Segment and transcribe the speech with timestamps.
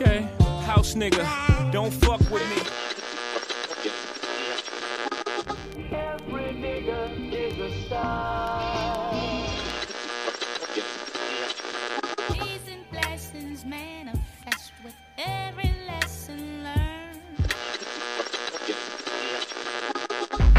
[0.00, 0.28] Okay,
[0.62, 1.26] house nigga,
[1.72, 2.62] don't fuck with me.
[5.90, 9.44] Every nigga is a star.
[12.32, 17.20] Peace and blessings manifest with every lesson learned.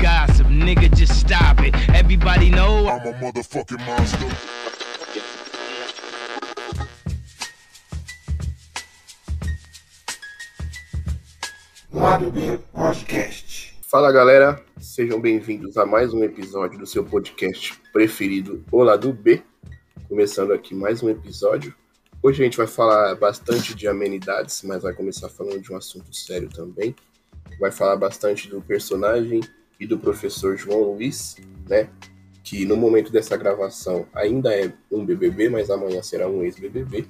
[0.02, 1.74] Gossip, nigga, just stop it.
[1.96, 4.69] Everybody know I'm a motherfucking monster.
[12.10, 13.78] Lado B Podcast.
[13.84, 19.44] Fala galera, sejam bem-vindos a mais um episódio do seu podcast preferido, O Lado B.
[20.08, 21.72] Começando aqui mais um episódio.
[22.24, 26.12] Hoje a gente vai falar bastante de amenidades, mas vai começar falando de um assunto
[26.12, 26.96] sério também.
[27.60, 29.42] Vai falar bastante do personagem
[29.80, 31.38] e do professor João Luiz,
[31.70, 31.92] né?
[32.44, 37.08] Que no momento dessa gravação ainda é um BBB, mas amanhã será um ex-BBB.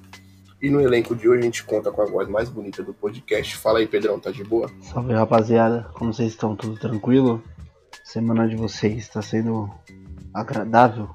[0.62, 3.56] E no elenco de hoje a gente conta com a voz mais bonita do podcast.
[3.56, 4.70] Fala aí, Pedrão, tá de boa?
[4.82, 6.54] Salve rapaziada, como vocês estão?
[6.54, 7.42] Tudo tranquilo?
[8.04, 9.70] Semana de vocês está sendo
[10.34, 11.08] agradável?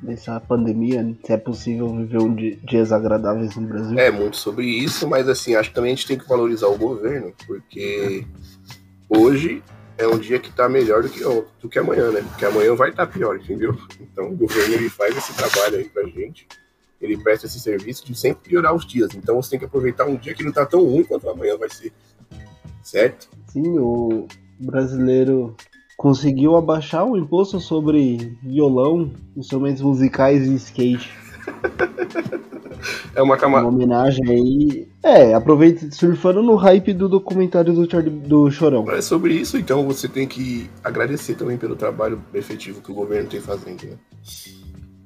[0.00, 3.98] Nessa pandemia, se é possível viver um di- dias agradáveis no Brasil?
[3.98, 6.78] É muito sobre isso, mas assim, acho que também a gente tem que valorizar o
[6.78, 8.24] governo, porque
[9.08, 9.60] hoje
[9.96, 11.24] é um dia que tá melhor do que
[11.60, 12.22] do que amanhã, né?
[12.22, 13.76] Porque amanhã vai estar pior, entendeu?
[14.00, 16.46] Então o governo ele faz esse trabalho aí pra gente,
[17.00, 19.14] ele presta esse serviço de sempre piorar os dias.
[19.14, 21.68] Então você tem que aproveitar um dia que não tá tão ruim quanto amanhã vai
[21.68, 21.92] ser.
[22.82, 23.28] Certo?
[23.48, 24.26] Sim, o
[24.58, 25.54] brasileiro
[25.96, 31.10] conseguiu abaixar o imposto sobre violão, instrumentos musicais e skate.
[33.14, 33.66] É uma Uma camada.
[33.66, 34.88] homenagem aí.
[35.02, 38.88] É, aproveita surfando no hype do documentário do, Charlie, do Chorão.
[38.90, 43.28] É sobre isso, então você tem que agradecer também pelo trabalho efetivo que o governo
[43.28, 43.96] tem fazendo, né?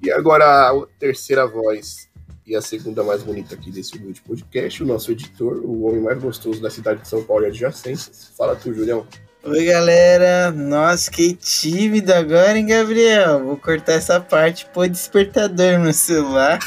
[0.02, 2.08] E agora a terceira voz
[2.44, 6.20] e a segunda mais bonita aqui desse humilde podcast, o nosso editor, o homem mais
[6.20, 8.32] gostoso da cidade de São Paulo e adjacências.
[8.36, 9.06] Fala tu, Julião.
[9.44, 10.50] Oi, galera.
[10.50, 13.44] Nossa, que tímido agora, hein, Gabriel?
[13.44, 14.66] Vou cortar essa parte.
[14.72, 16.58] Pô, despertador no celular.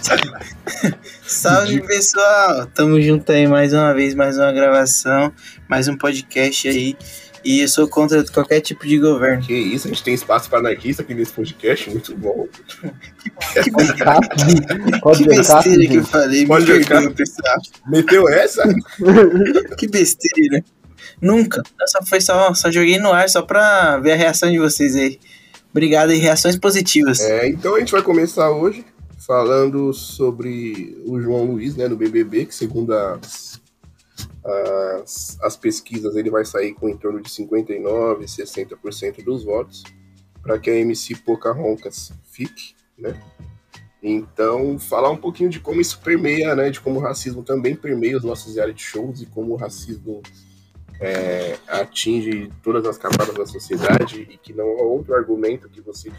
[1.26, 2.66] Salve, pessoal.
[2.74, 5.32] Tamo junto aí mais uma vez, mais uma gravação,
[5.68, 6.96] mais um podcast aí.
[7.44, 9.42] E eu sou contra qualquer tipo de governo.
[9.42, 12.48] Que isso, a gente tem espaço para anarquista aqui nesse podcast, muito bom.
[15.02, 16.40] Pode Que ver, Cato, besteira que eu falei.
[16.42, 17.14] Me Pode perdoa, jogar.
[17.14, 17.56] pessoal.
[17.86, 18.62] Meteu essa?
[19.76, 20.64] Que besteira.
[21.20, 21.62] Nunca.
[21.80, 24.96] Eu só, foi só, só joguei no ar só pra ver a reação de vocês
[24.96, 25.18] aí.
[25.70, 27.20] Obrigado e reações positivas.
[27.20, 28.84] É, então a gente vai começar hoje
[29.26, 33.53] falando sobre o João Luiz, né, no BBB, que segundo as,
[34.44, 39.82] as, as pesquisas ele vai sair com em torno de 59, 60% dos votos,
[40.42, 43.18] para que a MC Pocahontas fique, né?
[44.02, 48.18] Então, falar um pouquinho de como isso permeia, né, de como o racismo também permeia
[48.18, 50.20] os nossos reality shows e como o racismo
[51.00, 56.12] é, atinge todas as camadas da sociedade e que não há outro argumento que você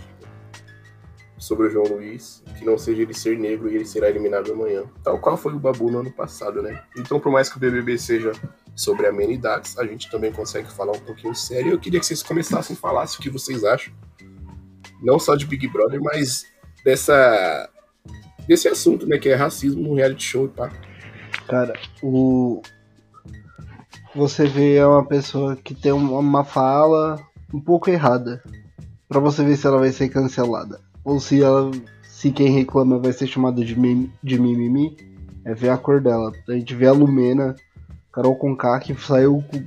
[1.46, 4.84] sobre o João Luiz que não seja ele ser negro e ele será eliminado amanhã.
[5.04, 6.82] Tal qual foi o Babu no ano passado, né?
[6.98, 8.32] Então, por mais que o BBB seja
[8.76, 11.72] sobre amenidades, a gente também consegue falar um pouquinho sério.
[11.72, 13.94] Eu queria que vocês começassem a falar o que vocês acham,
[15.02, 16.46] não só de Big Brother, mas
[16.84, 17.70] dessa
[18.48, 20.72] desse assunto, né, que é racismo no reality show, tá?
[21.48, 22.62] Cara, o.
[24.16, 27.20] Você vê é uma pessoa que tem uma fala
[27.54, 28.42] um pouco errada.
[29.08, 30.84] Pra você ver se ela vai ser cancelada.
[31.06, 31.72] Ou se ela.
[32.04, 34.98] Se quem reclama vai ser chamado de, mim, de mimimi.
[35.46, 36.32] É ver a cor dela.
[36.50, 37.56] A gente vê a Lumena,
[38.12, 39.64] Carol Conká, que saiu com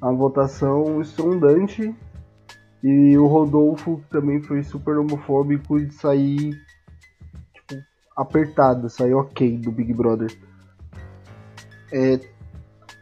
[0.00, 1.94] a votação estrondante.
[2.82, 6.58] E o Rodolfo que também foi super homofóbico de sair
[7.54, 7.80] tipo,
[8.16, 10.34] apertado, saiu ok do Big Brother.
[11.92, 12.18] É,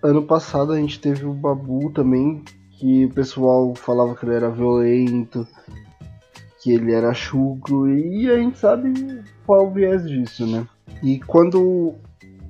[0.02, 2.42] ano passado a gente teve o Babu também,
[2.72, 5.46] que o pessoal falava que ele era violento,
[6.60, 10.66] que ele era chucro, e a gente sabe qual é o viés disso, né?
[11.02, 11.94] E quando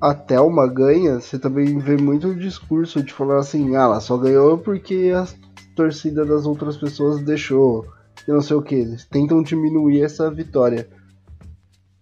[0.01, 4.17] a Thelma ganha, você também vê muito o discurso de falar assim, ah, ela só
[4.17, 5.27] ganhou porque a
[5.75, 7.85] torcida das outras pessoas deixou,
[8.27, 8.75] e não sei o que.
[8.75, 10.87] Eles tentam diminuir essa vitória.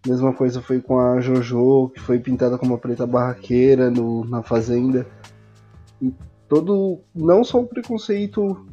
[0.06, 4.42] Mesma coisa foi com a Jojo, que foi pintada como uma preta barraqueira no, na
[4.42, 5.06] Fazenda.
[6.02, 6.14] E
[6.48, 7.00] todo.
[7.14, 8.66] Não só o preconceito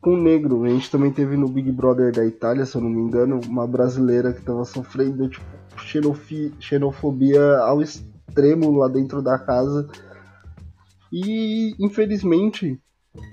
[0.00, 2.90] com o negro, a gente também teve no Big Brother da Itália, se eu não
[2.90, 5.44] me engano, uma brasileira que tava sofrendo tipo,
[6.60, 9.88] xenofobia ao extremo lá dentro da casa.
[11.12, 12.78] E infelizmente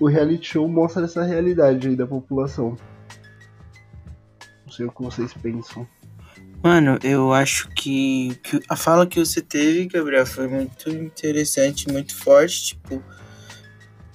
[0.00, 2.76] o reality show mostra essa realidade aí da população.
[4.66, 5.86] Não sei o que vocês pensam.
[6.62, 12.16] Mano, eu acho que, que a fala que você teve, Gabriel, foi muito interessante, muito
[12.16, 12.68] forte.
[12.68, 13.02] Tipo,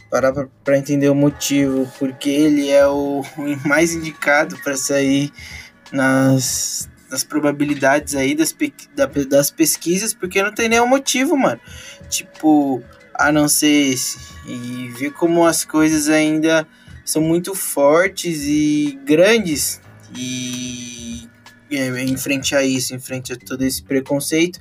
[0.09, 0.33] parar
[0.63, 3.23] pra entender o motivo, porque ele é o,
[3.65, 5.31] mais indicado para sair
[5.91, 8.55] nas, nas probabilidades aí das,
[8.95, 11.59] da- das pesquisas, porque não tem nenhum motivo, mano.
[12.09, 12.83] Tipo,
[13.13, 14.17] a não ser esse.
[14.47, 16.67] E ver como as coisas ainda
[17.05, 19.79] são muito fortes e grandes.
[20.15, 21.28] E
[21.71, 24.59] em frente a isso, em frente a todo esse preconceito,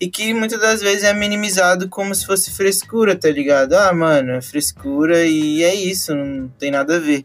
[0.00, 3.74] e que muitas das vezes é minimizado como se fosse frescura, tá ligado?
[3.74, 7.24] Ah, mano, é frescura e é isso, não tem nada a ver.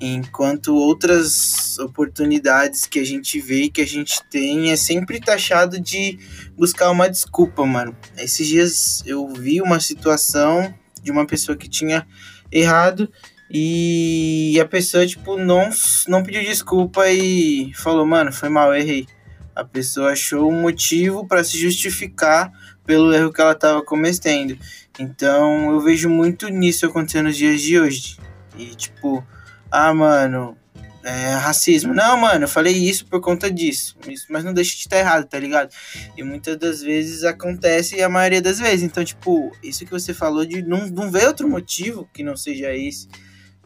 [0.00, 5.80] Enquanto outras oportunidades que a gente vê e que a gente tem é sempre taxado
[5.80, 6.18] de
[6.56, 7.96] buscar uma desculpa, mano.
[8.16, 10.72] Esses dias eu vi uma situação
[11.02, 12.06] de uma pessoa que tinha
[12.50, 13.10] errado
[13.50, 15.70] e a pessoa, tipo, não,
[16.06, 19.06] não pediu desculpa e falou, mano, foi mal, errei.
[19.54, 22.52] A pessoa achou um motivo para se justificar
[22.84, 24.58] pelo erro que ela estava cometendo.
[24.98, 28.18] Então eu vejo muito nisso acontecendo nos dias de hoje.
[28.56, 29.24] E tipo,
[29.70, 30.56] ah, mano,
[31.02, 31.94] é racismo.
[31.94, 33.96] Não, mano, eu falei isso por conta disso.
[34.06, 35.70] Isso, mas não deixa de estar errado, tá ligado?
[36.16, 38.82] E muitas das vezes acontece e a maioria das vezes.
[38.82, 42.74] Então, tipo, isso que você falou de não, não ver outro motivo que não seja
[42.74, 43.08] esse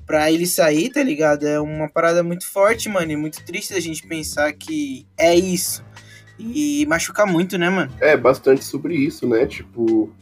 [0.06, 1.46] pra ele sair, tá ligado?
[1.46, 5.84] É uma parada muito forte, mano, e muito triste a gente pensar que é isso.
[6.38, 7.93] E machuca muito, né, mano?
[8.00, 9.46] É bastante sobre isso, né?
[9.46, 10.12] Tipo,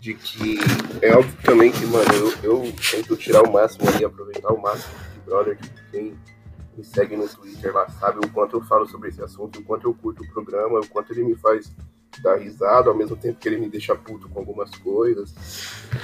[0.00, 0.58] de que
[1.02, 4.94] é óbvio também que, mano, eu, eu tento tirar o máximo ali, aproveitar o máximo
[5.14, 6.14] de brother, de quem
[6.76, 9.88] me segue no Twitter lá, sabe o quanto eu falo sobre esse assunto, o quanto
[9.88, 11.70] eu curto o programa, o quanto ele me faz
[12.22, 15.34] dar risada, ao mesmo tempo que ele me deixa puto com algumas coisas.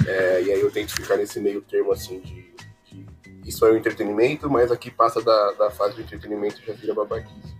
[0.05, 2.53] É, e aí eu tento ficar nesse meio termo assim de
[3.45, 6.93] isso é um entretenimento, mas aqui passa da, da fase do entretenimento e já vira
[6.93, 7.55] babaquice.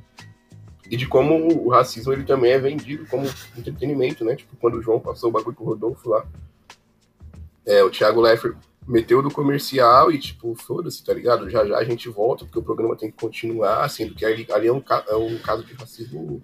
[0.89, 3.27] E de como o racismo ele também é vendido como
[3.57, 4.35] entretenimento, né?
[4.35, 6.25] Tipo, quando o João passou o bagulho com o Rodolfo lá.
[7.65, 8.55] É, o Thiago Leifert
[8.87, 11.49] meteu do comercial e, tipo, foda-se, tá ligado?
[11.49, 14.67] Já já a gente volta, porque o programa tem que continuar, sendo que ali, ali
[14.67, 16.41] é, um, é um caso de racismo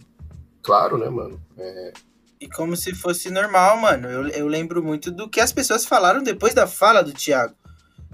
[0.63, 1.39] claro, né, mano?
[1.57, 1.93] É,
[2.39, 4.07] E como se fosse normal, mano.
[4.07, 7.53] Eu, eu lembro muito do que as pessoas falaram depois da fala do Thiago.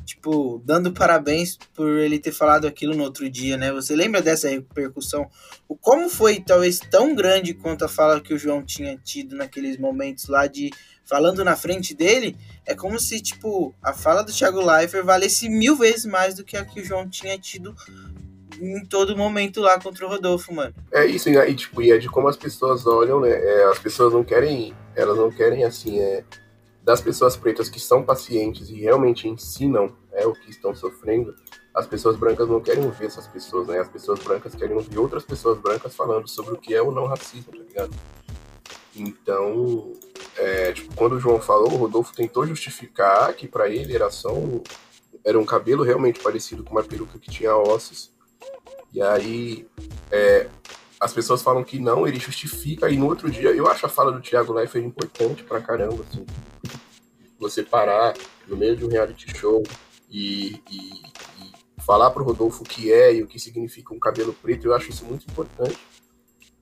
[0.07, 3.73] Tipo, dando parabéns por ele ter falado aquilo no outro dia, né?
[3.73, 5.29] Você lembra dessa repercussão?
[5.67, 9.77] O como foi talvez tão grande quanto a fala que o João tinha tido naqueles
[9.77, 10.71] momentos lá de
[11.03, 12.37] falando na frente dele?
[12.65, 16.55] É como se, tipo, a fala do Thiago Leifert valesse mil vezes mais do que
[16.55, 17.75] a que o João tinha tido
[18.61, 20.73] em todo momento lá contra o Rodolfo, mano.
[20.89, 23.29] É isso, e, tipo, e é de como as pessoas olham, né?
[23.29, 26.23] É, as pessoas não querem, elas não querem, assim, é,
[26.87, 31.35] das pessoas pretas que são pacientes e realmente ensinam é, o que estão sofrendo,
[31.75, 33.77] as pessoas brancas não querem ver essas pessoas, né?
[33.77, 37.05] As pessoas brancas querem ouvir outras pessoas brancas falando sobre o que é o não
[37.05, 37.93] racismo, tá ligado?
[38.95, 39.91] Então,
[40.37, 44.33] é, tipo, quando o João falou, o Rodolfo tentou justificar que pra ele era só
[44.33, 44.63] um,
[45.25, 48.13] era um cabelo realmente parecido com uma peruca que tinha ossos.
[48.93, 49.67] E aí,
[50.09, 50.47] é,
[50.99, 54.11] as pessoas falam que não, ele justifica, e no outro dia, eu acho a fala
[54.11, 56.25] do Thiago Leifert importante pra caramba, assim.
[57.39, 58.15] Você parar
[58.47, 59.61] no meio de um reality show
[60.09, 61.03] e, e-
[61.77, 64.73] e falar pro Rodolfo o que é e o que significa um cabelo preto, eu
[64.73, 65.77] acho isso muito importante.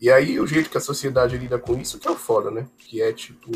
[0.02, 2.68] E aí, o jeito que a sociedade lida com isso que é o foda, né?
[2.78, 3.50] Que é tipo.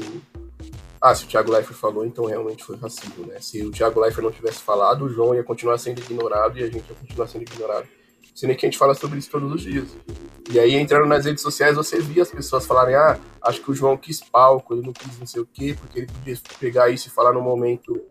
[1.01, 3.39] Ah, se o Thiago Leifert falou, então realmente foi racismo, né?
[3.41, 6.67] Se o Thiago Leifert não tivesse falado, o João ia continuar sendo ignorado e a
[6.67, 7.87] gente ia continuar sendo ignorado.
[8.39, 9.89] Sendo que a gente fala sobre isso todos os dias.
[10.49, 13.73] E aí, entrando nas redes sociais, você via as pessoas falarem: ah, acho que o
[13.73, 17.09] João quis palco, ele não quis não sei o quê, porque ele podia pegar isso
[17.09, 18.01] e falar no momento.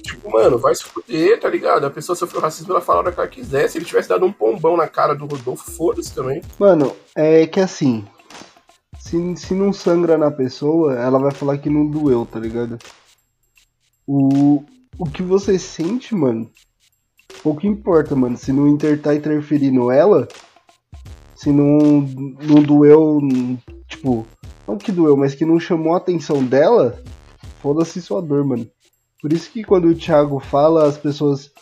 [0.00, 1.86] Tipo, mano, vai se fuder, tá ligado?
[1.86, 3.68] A pessoa sofreu racismo, ela fala a hora que ela quiser.
[3.68, 6.40] Se ele tivesse dado um pombão na cara do Rodolfo, foda-se também.
[6.56, 8.04] Mano, é que assim.
[9.00, 12.78] Se, se não sangra na pessoa, ela vai falar que não doeu, tá ligado?
[14.06, 14.62] O,
[14.96, 16.48] o que você sente, mano,
[17.44, 18.38] pouco importa, mano.
[18.38, 20.26] Se não inter, tá interferindo ela,
[21.36, 22.00] se não,
[22.42, 23.20] não doeu,
[23.86, 24.26] tipo,
[24.66, 26.98] não que doeu, mas que não chamou a atenção dela,
[27.60, 28.66] foda-se sua dor, mano.
[29.20, 31.52] Por isso que quando o Thiago fala, as pessoas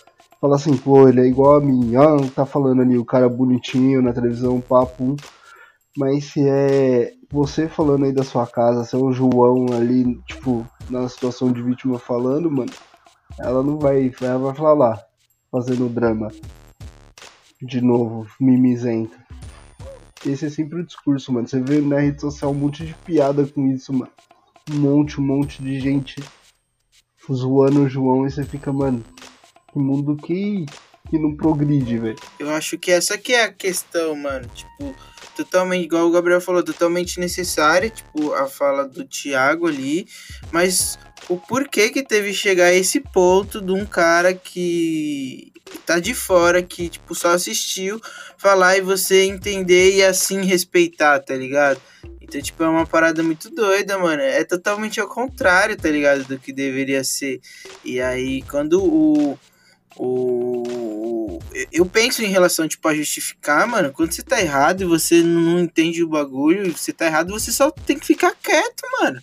[0.41, 4.01] falam assim, pô, ele é igual a mim, ah, tá falando ali o cara bonitinho
[4.01, 5.17] na televisão, papo.
[5.97, 10.67] Mas se é você falando aí da sua casa, se é o João ali, tipo,
[10.89, 12.73] na situação de vítima falando, mano,
[13.39, 14.11] ela não vai.
[14.21, 15.05] Ela vai falar lá,
[15.53, 16.33] fazendo drama.
[17.61, 19.17] De novo, mimizenta.
[20.27, 21.47] Esse é sempre o discurso, mano.
[21.47, 24.11] Você vê na rede social um monte de piada com isso, mano.
[24.71, 26.21] Um monte, um monte de gente
[27.31, 29.05] zoando o João e você fica, mano,
[29.73, 30.65] que mundo que
[31.11, 32.19] que não progride, velho.
[32.39, 34.49] Eu acho que essa que é a questão, mano.
[34.49, 34.95] Tipo,
[35.37, 40.07] totalmente, igual o Gabriel falou, totalmente necessária, tipo, a fala do Thiago ali.
[40.51, 40.99] Mas
[41.29, 45.53] o porquê que teve que chegar a esse ponto de um cara que
[45.87, 48.01] tá de fora, que, tipo, só assistiu,
[48.37, 51.81] falar e você entender e assim respeitar, tá ligado?
[52.21, 54.23] Então, tipo, é uma parada muito doida, mano.
[54.23, 56.25] É totalmente ao contrário, tá ligado?
[56.25, 57.41] Do que deveria ser.
[57.85, 59.39] E aí, quando o.
[59.99, 61.39] O.
[61.71, 63.93] Eu penso em relação, tipo, a justificar, mano.
[63.93, 67.71] Quando você tá errado e você não entende o bagulho, você tá errado, você só
[67.71, 69.23] tem que ficar quieto, mano.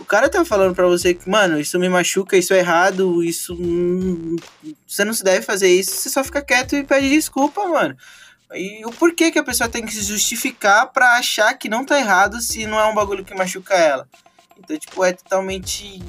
[0.00, 3.54] O cara tá falando pra você que, mano, isso me machuca, isso é errado, isso.
[3.54, 4.36] hum,
[4.86, 7.96] Você não se deve fazer isso, você só fica quieto e pede desculpa, mano.
[8.54, 11.98] E o porquê que a pessoa tem que se justificar pra achar que não tá
[11.98, 14.08] errado se não é um bagulho que machuca ela.
[14.58, 16.00] Então, tipo, é totalmente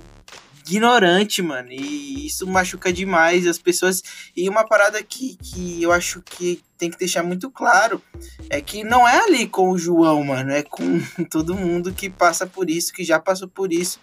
[0.68, 1.72] ignorante, mano.
[1.72, 4.02] E isso machuca demais as pessoas.
[4.36, 8.02] E uma parada que, que eu acho que tem que deixar muito claro
[8.50, 10.52] é que não é ali com o João, mano.
[10.52, 14.00] É com todo mundo que passa por isso, que já passou por isso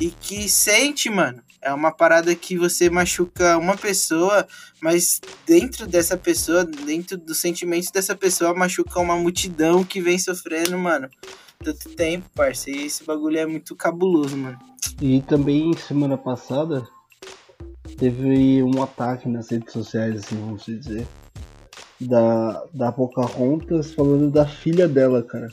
[0.00, 1.42] e que sente, mano.
[1.64, 4.46] É uma parada que você machuca uma pessoa,
[4.82, 10.76] mas dentro dessa pessoa, dentro dos sentimentos dessa pessoa, machuca uma multidão que vem sofrendo,
[10.76, 11.08] mano.
[11.58, 12.68] Tanto tempo, parça.
[12.68, 14.58] E esse bagulho é muito cabuloso, mano.
[15.00, 16.86] E também semana passada
[17.96, 21.06] teve um ataque nas redes sociais, assim, vamos dizer,
[21.98, 25.48] da, da Pocahontas falando da filha dela, cara.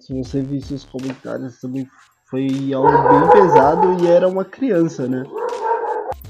[0.00, 1.88] Se você visse os comentários também
[2.30, 5.24] foi algo bem pesado e era uma criança, né?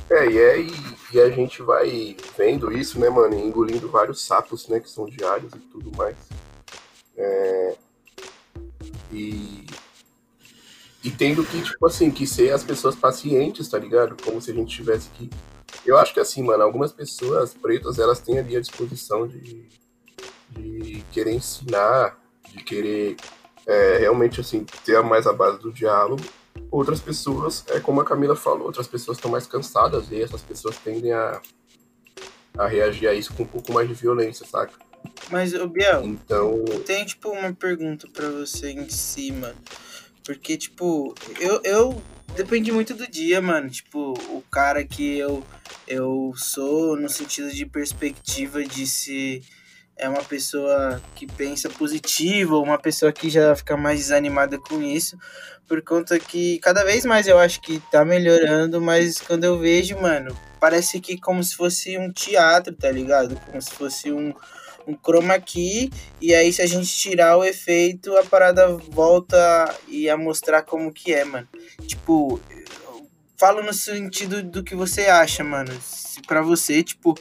[0.09, 0.73] É, e, é, e,
[1.13, 5.53] e a gente vai vendo isso, né, mano, engolindo vários sapos, né, que são diários
[5.53, 6.17] e tudo mais.
[7.17, 7.77] É,
[9.13, 9.67] e,
[11.05, 14.17] e tendo que, tipo assim, que ser as pessoas pacientes, tá ligado?
[14.25, 15.29] Como se a gente tivesse que.
[15.85, 19.69] Eu acho que assim, mano, algumas pessoas pretas, elas têm ali a disposição de,
[20.51, 23.17] de querer ensinar, de querer
[23.71, 26.23] é, realmente, assim, ter mais a base do diálogo.
[26.73, 30.77] Outras pessoas, é como a Camila falou, outras pessoas estão mais cansadas e essas pessoas
[30.79, 31.41] tendem a,
[32.59, 34.73] a reagir a isso com um pouco mais de violência, saca?
[35.31, 39.57] Mas, ô Biel, Então, tem, tipo, uma pergunta pra você em si, mano.
[40.25, 42.03] Porque, tipo, eu, eu.
[42.35, 43.71] Depende muito do dia, mano.
[43.71, 45.45] Tipo, o cara que eu,
[45.87, 49.43] eu sou no sentido de perspectiva de se
[50.01, 54.83] é uma pessoa que pensa positivo, ou uma pessoa que já fica mais desanimada com
[54.83, 55.17] isso.
[55.69, 60.01] Por conta que cada vez mais eu acho que tá melhorando, mas quando eu vejo,
[60.01, 63.39] mano, parece que como se fosse um teatro, tá ligado?
[63.47, 64.33] Como se fosse um,
[64.89, 65.91] um chroma key,
[66.21, 69.37] e aí se a gente tirar o efeito, a parada volta
[69.87, 71.47] e a mostrar como que é, mano.
[71.87, 72.41] Tipo,
[73.37, 75.73] falo no sentido do que você acha, mano.
[75.83, 77.15] Se pra você, tipo,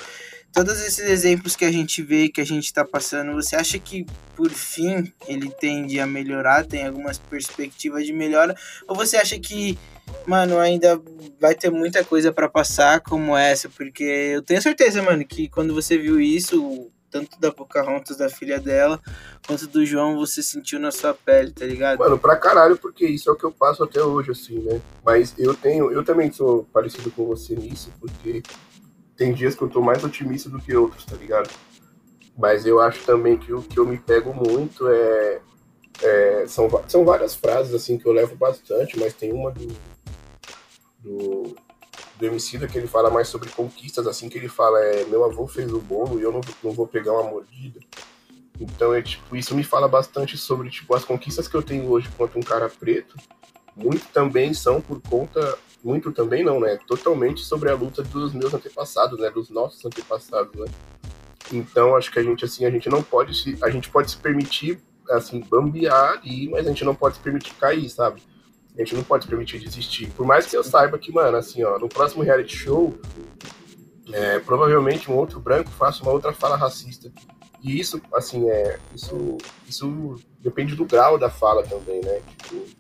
[0.54, 4.06] todos esses exemplos que a gente vê, que a gente tá passando, você acha que
[4.36, 8.56] por fim ele tende a melhorar, tem algumas perspectivas de melhora,
[8.88, 9.78] ou você acha que
[10.26, 11.02] Mano, ainda
[11.40, 15.74] vai ter muita coisa pra passar como essa, porque eu tenho certeza, mano, que quando
[15.74, 19.00] você viu isso, tanto da Pocahontas, da filha dela,
[19.46, 22.00] quanto do João, você sentiu na sua pele, tá ligado?
[22.00, 24.80] mano, pra caralho, porque isso é o que eu passo até hoje, assim, né?
[25.04, 28.44] Mas eu tenho, eu também sou parecido com você nisso, porque
[29.20, 31.50] tem dias que eu tô mais otimista do que outros, tá ligado?
[32.38, 35.42] Mas eu acho também que o que eu me pego muito é.
[36.02, 39.68] é, são, são várias frases assim que eu levo bastante, mas tem uma do.
[41.00, 41.56] do
[42.18, 45.48] do Emicida que ele fala mais sobre conquistas, assim, que ele fala é meu avô
[45.48, 47.80] fez o bolo e eu não, não vou pegar uma mordida.
[48.60, 52.10] Então, é tipo, isso me fala bastante sobre, tipo, as conquistas que eu tenho hoje
[52.18, 53.16] quanto um cara preto,
[53.74, 56.78] muito também são por conta, muito também não, né?
[56.88, 59.30] Totalmente sobre a luta dos meus antepassados, né?
[59.30, 60.66] Dos nossos antepassados, né?
[61.52, 64.18] Então, acho que a gente, assim, a gente não pode se, a gente pode se
[64.18, 68.22] permitir, assim, bambear ali, mas a gente não pode se permitir cair, sabe?
[68.76, 70.10] A gente não pode se permitir desistir.
[70.12, 72.98] Por mais que eu saiba que, mano, assim, ó, no próximo reality show,
[74.12, 77.12] é, provavelmente um outro branco faça uma outra fala racista.
[77.62, 78.80] E isso, assim, é.
[78.96, 82.22] Isso, isso depende do grau da fala também, né?
[82.44, 82.79] Tipo,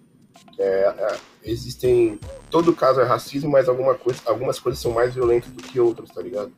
[0.59, 2.19] é, é, existem.
[2.51, 6.09] Todo caso é racismo, mas alguma coisa, algumas coisas são mais violentas do que outras,
[6.09, 6.51] tá ligado?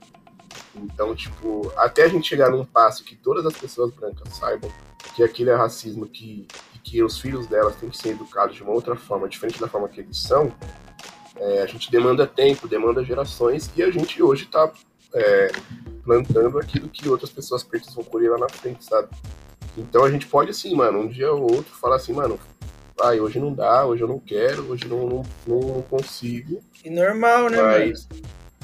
[0.75, 4.71] Então, tipo, até a gente chegar num passo que todas as pessoas brancas saibam
[5.15, 6.47] que aquilo é racismo que,
[6.83, 9.87] que os filhos delas têm que ser educados de uma outra forma, diferente da forma
[9.87, 10.53] que eles são,
[11.35, 14.71] é, a gente demanda tempo, demanda gerações, e a gente hoje tá
[15.13, 15.51] é,
[16.03, 19.09] plantando aquilo que outras pessoas pretas vão colher lá na frente, sabe?
[19.77, 22.39] Então a gente pode, assim, mano, um dia ou outro falar assim, mano,
[23.01, 27.49] ai, hoje não dá, hoje eu não quero, hoje não, não, não consigo, E normal,
[27.49, 27.85] né, mano?
[27.85, 28.07] mas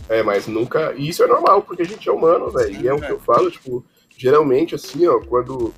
[0.09, 0.93] É, mas nunca.
[0.95, 2.81] E isso é normal, porque a gente é humano, velho.
[2.81, 3.85] E é o que eu falo, tipo,
[4.17, 5.73] geralmente, assim, ó, quando.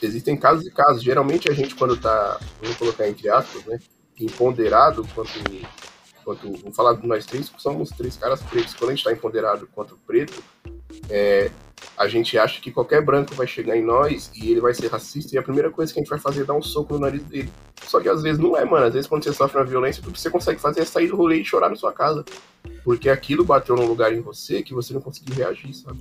[0.00, 1.02] Existem casos e casos.
[1.02, 2.40] Geralmente a gente, quando tá.
[2.60, 3.78] Vamos colocar entre aspas, né?
[4.18, 5.30] Empoderado quanto.
[6.24, 8.74] quanto vou falar de nós três, porque somos três caras pretos.
[8.74, 10.42] Quando a gente tá empoderado quanto preto,
[11.10, 11.50] é,
[11.96, 15.34] a gente acha que qualquer branco vai chegar em nós e ele vai ser racista
[15.34, 17.22] e a primeira coisa que a gente vai fazer é dar um soco no nariz
[17.24, 17.50] dele.
[17.84, 18.86] Só que às vezes não é, mano.
[18.86, 21.16] Às vezes quando você sofre uma violência, tudo que você consegue fazer é sair do
[21.16, 22.24] rolê e chorar na sua casa.
[22.84, 26.00] Porque aquilo bateu num lugar em você que você não conseguiu reagir, sabe?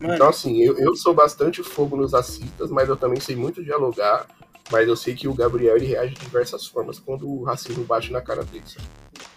[0.00, 3.62] Mano, Então, assim, eu, eu sou bastante fogo nos racistas, mas eu também sei muito
[3.62, 4.26] dialogar.
[4.70, 8.12] Mas eu sei que o Gabriel ele reage de diversas formas quando o racismo bate
[8.12, 8.64] na cara dele.
[8.66, 8.86] sabe?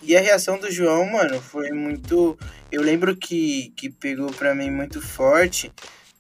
[0.08, 2.38] E a reação do João, mano, foi muito.
[2.72, 5.72] Eu lembro que, que pegou pra mim muito forte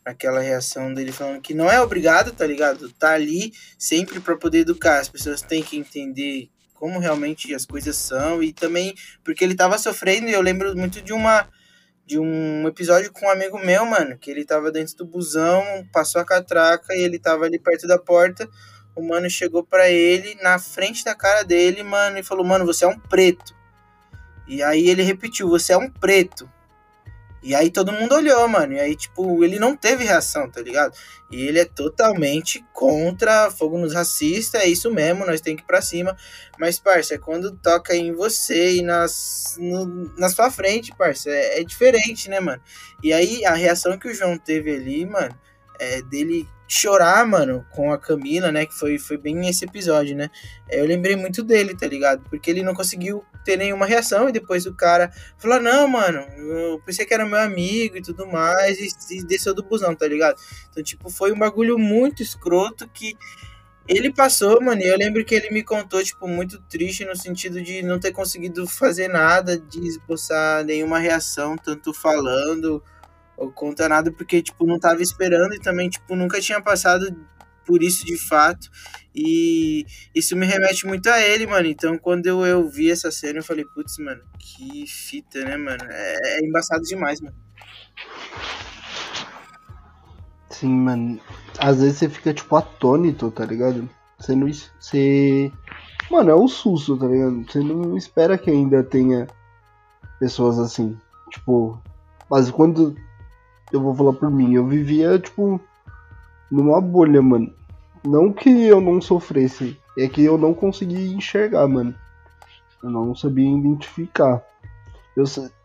[0.03, 2.91] aquela reação dele falando que não é obrigado, tá ligado?
[2.93, 4.99] Tá ali sempre pra poder educar.
[4.99, 9.77] As pessoas têm que entender como realmente as coisas são e também porque ele tava
[9.77, 10.29] sofrendo.
[10.29, 11.47] E eu lembro muito de uma.
[12.07, 16.21] De um episódio com um amigo meu, mano, que ele tava dentro do busão, passou
[16.21, 18.47] a catraca e ele tava ali perto da porta.
[18.95, 22.85] O mano chegou pra ele na frente da cara dele, mano, e falou: Mano, você
[22.85, 23.55] é um preto.
[24.47, 26.49] E aí ele repetiu, você é um preto.
[27.41, 28.73] E aí todo mundo olhou, mano.
[28.73, 30.95] E aí, tipo, ele não teve reação, tá ligado?
[31.29, 35.65] E ele é totalmente contra fogo nos racistas, é isso mesmo, nós tem que ir
[35.65, 36.17] pra cima.
[36.57, 41.63] Mas, parça, quando toca em você e nas, no- na sua frente, parça, é, é
[41.63, 42.61] diferente, né, mano?
[43.03, 45.37] E aí a reação que o João teve ali, mano,
[45.79, 48.65] é dele chorar, mano, com a Camila, né?
[48.65, 50.31] Que foi, foi bem esse episódio, né?
[50.67, 52.23] É, Eu lembrei muito dele, tá ligado?
[52.27, 56.81] Porque ele não conseguiu ter nenhuma reação e depois o cara falou: Não, mano, eu
[56.85, 60.35] pensei que era meu amigo e tudo mais, e, e desceu do busão, tá ligado?
[60.69, 63.15] Então, tipo, foi um bagulho muito escroto que
[63.87, 64.81] ele passou, mano.
[64.81, 68.11] E eu lembro que ele me contou, tipo, muito triste no sentido de não ter
[68.11, 72.83] conseguido fazer nada, de esboçar nenhuma reação, tanto falando
[73.37, 77.13] ou conta nada, porque, tipo, não tava esperando e também, tipo, nunca tinha passado
[77.65, 78.69] por isso de fato.
[79.13, 81.67] E isso me remete muito a ele, mano.
[81.67, 85.83] Então, quando eu, eu vi essa cena, eu falei, putz, mano, que fita, né, mano?
[85.89, 87.35] É, é embaçado demais, mano.
[90.49, 91.19] Sim, mano.
[91.59, 93.89] Às vezes você fica, tipo, atônito, tá ligado?
[94.19, 94.47] Você não.
[94.79, 95.51] Você.
[96.09, 97.45] Mano, é o susto, tá ligado?
[97.45, 99.27] Você não espera que ainda tenha
[100.19, 100.97] pessoas assim.
[101.29, 101.81] Tipo.
[102.29, 102.95] Mas quando.
[103.71, 105.59] Eu vou falar por mim, eu vivia, tipo.
[106.51, 107.51] Numa bolha, mano.
[108.03, 111.95] Não que eu não sofresse, é que eu não conseguia enxergar, mano.
[112.83, 114.43] Eu não sabia identificar.
[115.15, 115.23] Eu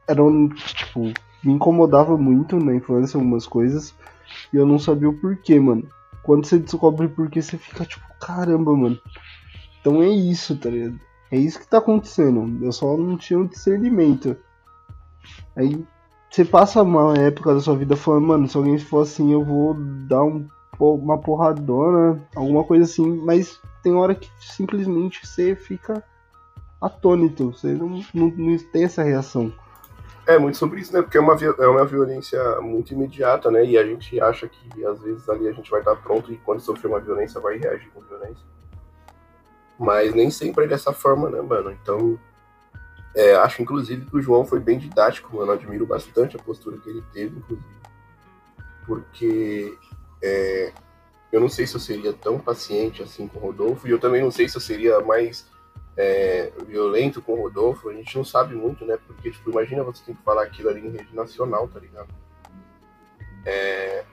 [0.08, 1.00] era um, tipo,
[1.44, 3.94] me incomodava muito na infância algumas coisas
[4.52, 5.86] e eu não sabia o porquê, mano.
[6.22, 8.98] Quando você descobre o porquê, você fica tipo, caramba, mano.
[9.80, 10.98] Então é isso, tá ligado?
[11.30, 12.64] É isso que tá acontecendo.
[12.64, 14.36] Eu só não tinha um discernimento.
[15.56, 15.84] Aí
[16.30, 19.74] você passa uma época da sua vida falando, mano, se alguém for assim, eu vou
[19.74, 20.46] dar um,
[20.80, 26.02] po- uma porradona, alguma coisa assim, mas tem hora que simplesmente você fica
[26.80, 29.52] atônito, você não, não, não tem essa reação.
[30.26, 31.02] É muito sobre isso, né?
[31.02, 33.64] Porque é uma, é uma violência muito imediata, né?
[33.64, 36.60] E a gente acha que às vezes ali a gente vai estar pronto e quando
[36.60, 38.44] sofrer uma violência vai reagir com violência.
[39.78, 41.70] Mas nem sempre é dessa forma, né, mano?
[41.72, 42.18] Então,
[43.14, 45.52] é, acho inclusive que o João foi bem didático, mano.
[45.52, 47.80] Admiro bastante a postura que ele teve, inclusive.
[48.86, 49.76] Porque
[50.22, 50.72] é,
[51.32, 54.22] eu não sei se eu seria tão paciente assim com o Rodolfo, e eu também
[54.22, 55.46] não sei se eu seria mais
[55.96, 58.98] é, violento com o Rodolfo, a gente não sabe muito, né?
[59.06, 62.08] Porque, tipo, imagina você tem que falar aquilo ali em rede nacional, tá ligado?
[63.44, 64.04] É...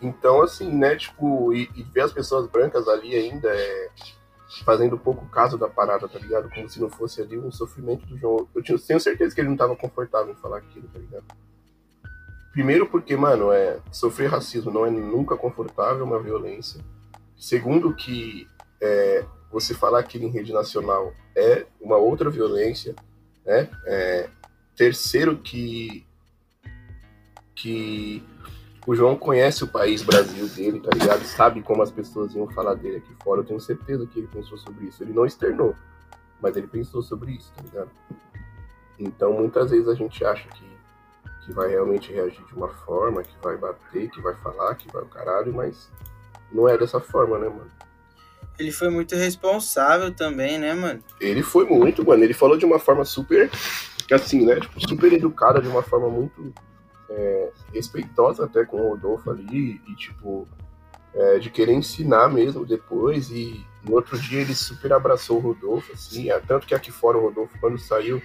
[0.00, 3.90] Então, assim, né, tipo, e, e ver as pessoas brancas ali ainda é,
[4.64, 6.50] fazendo pouco caso da parada, tá ligado?
[6.50, 8.48] Como se não fosse ali um sofrimento do João.
[8.54, 11.24] Eu tenho certeza que ele não tava confortável em falar aquilo, tá ligado?
[12.56, 16.82] Primeiro porque, mano, é, sofrer racismo não é nunca confortável, é uma violência.
[17.36, 18.48] Segundo que
[18.80, 22.96] é, você falar aquilo em rede nacional é uma outra violência,
[23.44, 23.68] né?
[23.84, 24.30] É,
[24.74, 26.06] terceiro que
[27.54, 28.24] que
[28.86, 31.24] o João conhece o país Brasil dele, tá ligado?
[31.26, 33.42] Sabe como as pessoas iam falar dele aqui fora.
[33.42, 35.04] Eu tenho certeza que ele pensou sobre isso.
[35.04, 35.76] Ele não externou,
[36.40, 37.90] mas ele pensou sobre isso, tá ligado?
[38.98, 40.75] Então muitas vezes a gente acha que
[41.46, 45.02] que vai realmente reagir de uma forma, que vai bater, que vai falar, que vai
[45.02, 45.88] o caralho, mas
[46.52, 47.70] não é dessa forma, né, mano?
[48.58, 51.02] Ele foi muito responsável também, né, mano?
[51.20, 52.24] Ele foi muito, mano.
[52.24, 53.48] Ele falou de uma forma super,
[54.10, 54.58] assim, né?
[54.58, 56.52] Tipo, super educada, de uma forma muito
[57.08, 59.80] é, respeitosa até com o Rodolfo ali.
[59.86, 60.48] E, tipo,
[61.14, 63.30] é, de querer ensinar mesmo depois.
[63.30, 66.30] E no outro dia ele super abraçou o Rodolfo, assim.
[66.30, 68.22] é, Tanto que aqui fora o Rodolfo, quando saiu,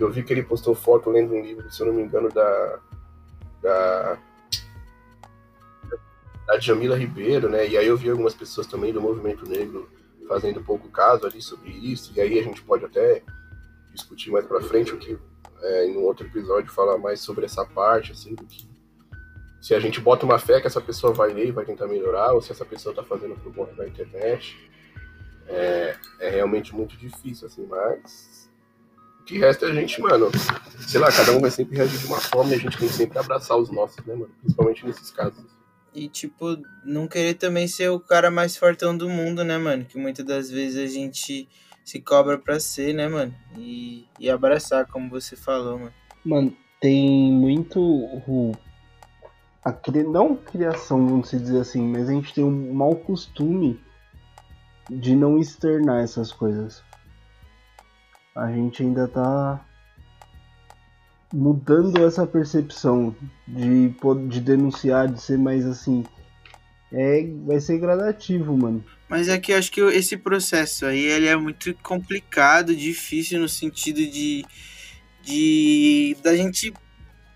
[0.00, 2.78] Eu vi que ele postou foto lendo um livro, se eu não me engano, da.
[3.62, 4.18] da.
[6.46, 7.68] da Jamila Ribeiro, né?
[7.68, 9.88] E aí eu vi algumas pessoas também do movimento negro
[10.26, 13.20] fazendo pouco caso ali sobre isso, e aí a gente pode até
[13.92, 15.18] discutir mais pra frente o que
[15.60, 18.70] é, em um outro episódio falar mais sobre essa parte, assim, do que
[19.60, 22.32] se a gente bota uma fé que essa pessoa vai ler e vai tentar melhorar,
[22.32, 24.56] ou se essa pessoa tá fazendo por conta da internet.
[25.46, 28.49] É, é realmente muito difícil, assim, mas
[29.30, 30.28] o que resta é a gente, mano,
[30.88, 32.94] sei lá, cada um vai sempre reagir de uma forma e a gente tem que
[32.94, 34.30] sempre abraçar os nossos, né, mano?
[34.40, 35.44] Principalmente nesses casos.
[35.94, 39.84] E, tipo, não querer também ser o cara mais fortão do mundo, né, mano?
[39.84, 41.48] Que muitas das vezes a gente
[41.84, 43.34] se cobra pra ser, né, mano?
[43.56, 45.92] E, e abraçar, como você falou, mano.
[46.24, 47.80] Mano, tem muito.
[47.80, 48.52] o-
[49.64, 50.02] A cri...
[50.02, 53.80] Não criação, vamos dizer assim, mas a gente tem um mau costume
[54.88, 56.82] de não externar essas coisas.
[58.40, 59.60] A gente ainda tá
[61.30, 63.14] mudando essa percepção
[63.46, 63.94] de,
[64.28, 66.04] de denunciar, de ser mais assim.
[66.90, 68.82] É, vai ser gradativo, mano.
[69.10, 73.48] Mas é que eu acho que esse processo aí ele é muito complicado, difícil no
[73.48, 74.46] sentido de,
[75.22, 76.72] de da gente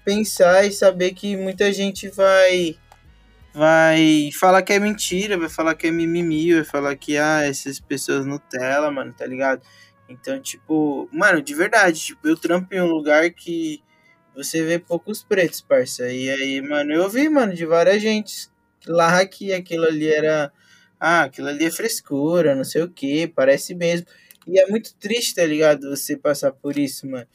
[0.06, 2.78] pensar e saber que muita gente vai
[3.52, 7.78] vai falar que é mentira, vai falar que é mimimi, vai falar que ah, essas
[7.78, 9.60] pessoas Nutella, mano, tá ligado?
[10.08, 13.82] Então, tipo, mano, de verdade, tipo, eu trampo em um lugar que
[14.34, 16.10] você vê poucos pretos, parça.
[16.12, 18.48] E aí, mano, eu vi, mano, de várias gente
[18.86, 20.52] lá que aquilo ali era
[21.00, 24.06] ah, aquilo ali é frescura, não sei o que, parece mesmo.
[24.46, 25.88] E é muito triste, tá ligado?
[25.90, 27.26] Você passar por isso, mano.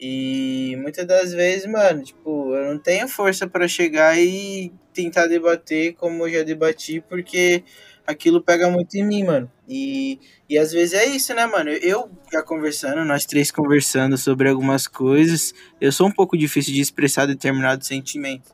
[0.00, 5.94] E muitas das vezes, mano, tipo, eu não tenho força pra chegar e tentar debater
[5.94, 7.64] como eu já debati, porque
[8.06, 9.50] aquilo pega muito em mim, mano.
[9.68, 11.70] E, e às vezes é isso, né, mano?
[11.70, 16.80] Eu já conversando, nós três conversando sobre algumas coisas, eu sou um pouco difícil de
[16.80, 18.52] expressar determinados sentimentos.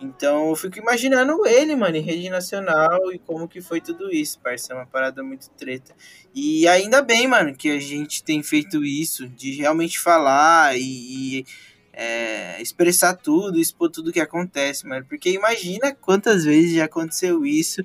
[0.00, 4.38] Então eu fico imaginando ele, mano, em rede nacional e como que foi tudo isso,
[4.40, 4.72] parça.
[4.72, 5.94] É uma parada muito treta.
[6.34, 10.82] E ainda bem, mano, que a gente tem feito isso, de realmente falar e,
[11.40, 11.46] e,
[11.92, 15.04] é, expressar tudo, expor tudo que acontece, mano.
[15.08, 17.84] Porque imagina quantas vezes já aconteceu isso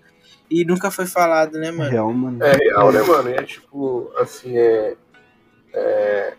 [0.50, 1.90] e nunca foi falado, né, mano?
[1.90, 2.44] Real, mano.
[2.44, 3.30] É real, né, mano?
[3.30, 4.96] E é tipo, assim, é,
[5.74, 6.34] é,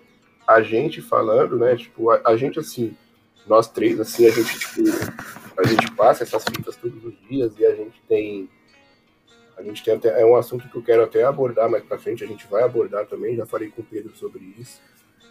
[0.47, 1.77] a gente falando, né?
[1.77, 2.97] Tipo, a, a gente, assim,
[3.47, 4.83] nós três, assim, a gente, tipo,
[5.57, 8.49] a gente passa essas fitas todos os dias e a gente tem.
[9.57, 10.21] A gente tem até.
[10.21, 13.07] É um assunto que eu quero até abordar mais pra frente, a gente vai abordar
[13.07, 14.81] também, já falei com o Pedro sobre isso,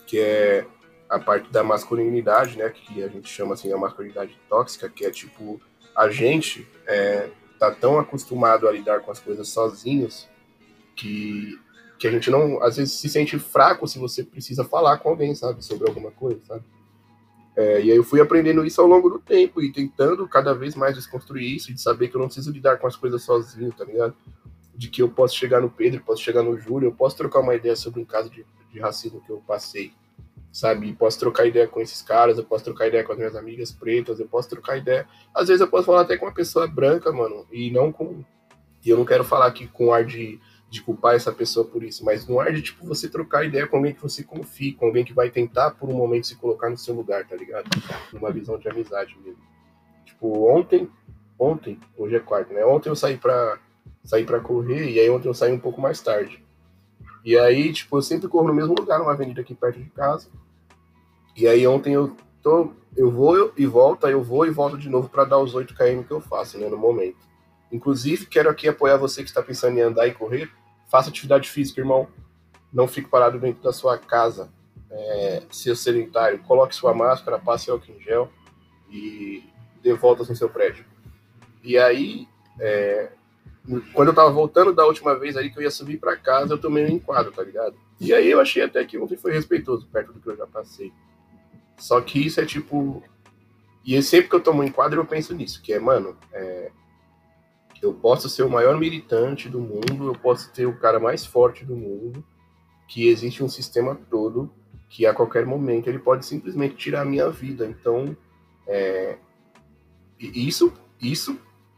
[0.08, 0.66] que é
[1.10, 2.70] a parte da masculinidade, né?
[2.70, 5.62] Que a gente chama assim a masculinidade tóxica, que é tipo,
[5.96, 10.28] a gente é, tá tão acostumado a lidar com as coisas sozinhos
[10.96, 11.60] que,
[11.98, 15.34] que a gente não, às vezes, se sente fraco se você precisa falar com alguém,
[15.36, 16.64] sabe, sobre alguma coisa, sabe?
[17.56, 20.76] É, e aí eu fui aprendendo isso ao longo do tempo e tentando cada vez
[20.76, 23.86] mais desconstruir isso, de saber que eu não preciso lidar com as coisas sozinho, tá
[23.86, 24.16] ligado?
[24.76, 27.54] De que eu posso chegar no Pedro, posso chegar no Júlio, eu posso trocar uma
[27.54, 29.94] ideia sobre um caso de, de racismo que eu passei,
[30.54, 30.94] sabe?
[30.94, 34.20] Posso trocar ideia com esses caras, eu posso trocar ideia com as minhas amigas pretas,
[34.20, 35.08] eu posso trocar ideia.
[35.34, 38.24] Às vezes eu posso falar até com uma pessoa branca, mano, e não com.
[38.86, 40.40] E eu não quero falar aqui com ar de,
[40.70, 43.78] de culpar essa pessoa por isso, mas no ar de, tipo, você trocar ideia com
[43.78, 46.78] alguém que você confie, com alguém que vai tentar por um momento se colocar no
[46.78, 47.68] seu lugar, tá ligado?
[48.14, 49.42] Numa visão de amizade mesmo.
[50.06, 50.88] Tipo, ontem,
[51.40, 52.64] ontem, hoje é quarta, né?
[52.64, 53.58] Ontem eu saí pra,
[54.04, 56.44] saí pra correr, e aí ontem eu saí um pouco mais tarde.
[57.26, 60.30] E aí, tipo, eu sempre corro no mesmo lugar, numa avenida aqui perto de casa.
[61.36, 64.90] E aí ontem eu tô, eu vou e volto, aí eu vou e volto de
[64.90, 67.18] novo para dar os 8 km que eu faço, né, no momento.
[67.72, 70.52] Inclusive, quero aqui apoiar você que está pensando em andar e correr.
[70.90, 72.08] Faça atividade física, irmão.
[72.72, 74.52] Não fique parado dentro da sua casa.
[74.92, 78.30] É, sedentário, coloque sua máscara, passe álcool em gel
[78.92, 79.44] e
[79.82, 80.86] dê voltas no seu prédio.
[81.64, 82.28] E aí,
[82.60, 83.10] é,
[83.94, 86.58] quando eu tava voltando da última vez aí que eu ia subir para casa, eu
[86.60, 87.76] tomei um enquadro, tá ligado?
[88.00, 90.92] E aí eu achei até que ontem foi respeitoso, perto do que eu já passei.
[91.78, 93.04] Só que isso é tipo.
[93.86, 96.72] E sempre que eu tomo um enquadro, eu penso nisso, que é, mano, é...
[97.82, 101.66] eu posso ser o maior militante do mundo, eu posso ter o cara mais forte
[101.66, 102.24] do mundo,
[102.88, 104.50] que existe um sistema todo
[104.88, 107.66] que a qualquer momento ele pode simplesmente tirar a minha vida.
[107.66, 108.16] Então,
[108.68, 109.18] é...
[110.20, 111.38] isso, isso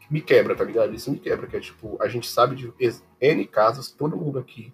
[0.09, 0.93] me quebra, tá ligado?
[0.93, 2.73] Isso me quebra, que é tipo, a gente sabe de
[3.19, 4.71] N casos, todo mundo aqui,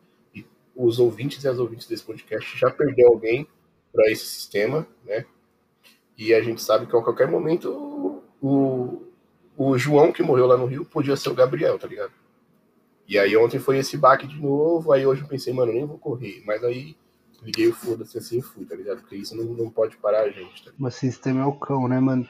[0.75, 3.47] os ouvintes e as ouvintes desse podcast já perdeu alguém
[3.91, 5.25] para esse sistema, né?
[6.17, 9.03] E a gente sabe que a qualquer momento o,
[9.57, 12.11] o João que morreu lá no Rio podia ser o Gabriel, tá ligado?
[13.07, 15.97] E aí ontem foi esse baque de novo, aí hoje eu pensei, mano, nem vou
[15.97, 16.41] correr.
[16.45, 16.95] Mas aí
[17.41, 19.01] liguei o foda-se assim e fui, tá ligado?
[19.01, 20.71] Porque isso não, não pode parar a gente, tá?
[20.77, 22.27] Mas sistema é o cão, né, mano?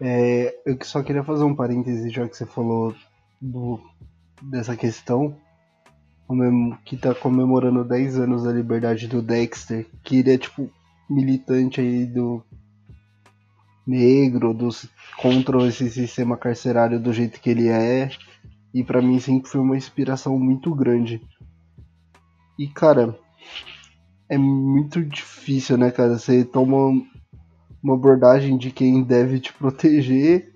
[0.00, 2.94] É, eu só queria fazer um parêntese, já que você falou
[3.40, 3.80] do,
[4.42, 5.36] dessa questão,
[6.84, 10.70] que tá comemorando 10 anos da liberdade do Dexter, que ele é, tipo,
[11.10, 12.42] militante aí do
[13.86, 14.88] negro, dos,
[15.20, 18.10] contra esse sistema carcerário do jeito que ele é,
[18.72, 21.20] e pra mim sempre foi uma inspiração muito grande.
[22.58, 23.18] E, cara,
[24.28, 26.18] é muito difícil, né, cara?
[26.18, 26.92] Você toma
[27.82, 30.54] uma abordagem de quem deve te proteger.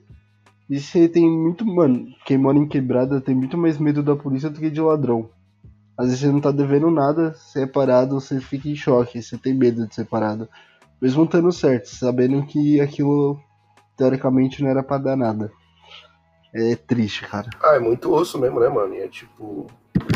[0.69, 4.49] E você tem muito, mano, quem mora em quebrada tem muito mais medo da polícia
[4.49, 5.29] do que de ladrão.
[5.97, 9.55] Às vezes você não tá devendo nada, você é você fica em choque, você tem
[9.55, 10.49] medo de ser parado.
[11.01, 13.39] Mesmo estando certo, sabendo que aquilo
[13.97, 15.53] teoricamente não era pra dar nada.
[16.53, 17.51] É triste, cara.
[17.63, 18.95] Ah, é muito osso mesmo, né, mano?
[18.95, 19.67] E é tipo.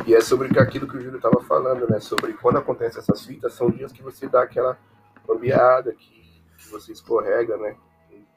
[0.06, 1.98] E é sobre aquilo que o Júlio tava falando, né?
[2.00, 4.78] Sobre quando acontecem essas fitas, são dias que você dá aquela
[5.26, 7.74] bambeada, que, que você escorrega, né?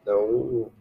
[0.01, 0.71] Então.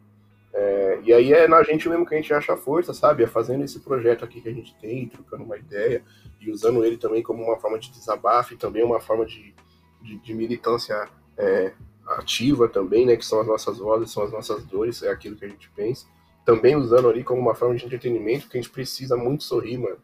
[0.52, 3.22] É, e aí é na gente mesmo que a gente acha força, sabe?
[3.22, 6.02] É fazendo esse projeto aqui que a gente tem, trocando uma ideia
[6.40, 9.54] e usando ele também como uma forma de desabafo e também uma forma de,
[10.02, 11.72] de, de militância é,
[12.06, 13.16] ativa também, né?
[13.16, 16.06] Que são as nossas vozes, são as nossas dores, é aquilo que a gente pensa.
[16.44, 19.98] Também usando ali como uma forma de entretenimento, que a gente precisa muito sorrir, mano.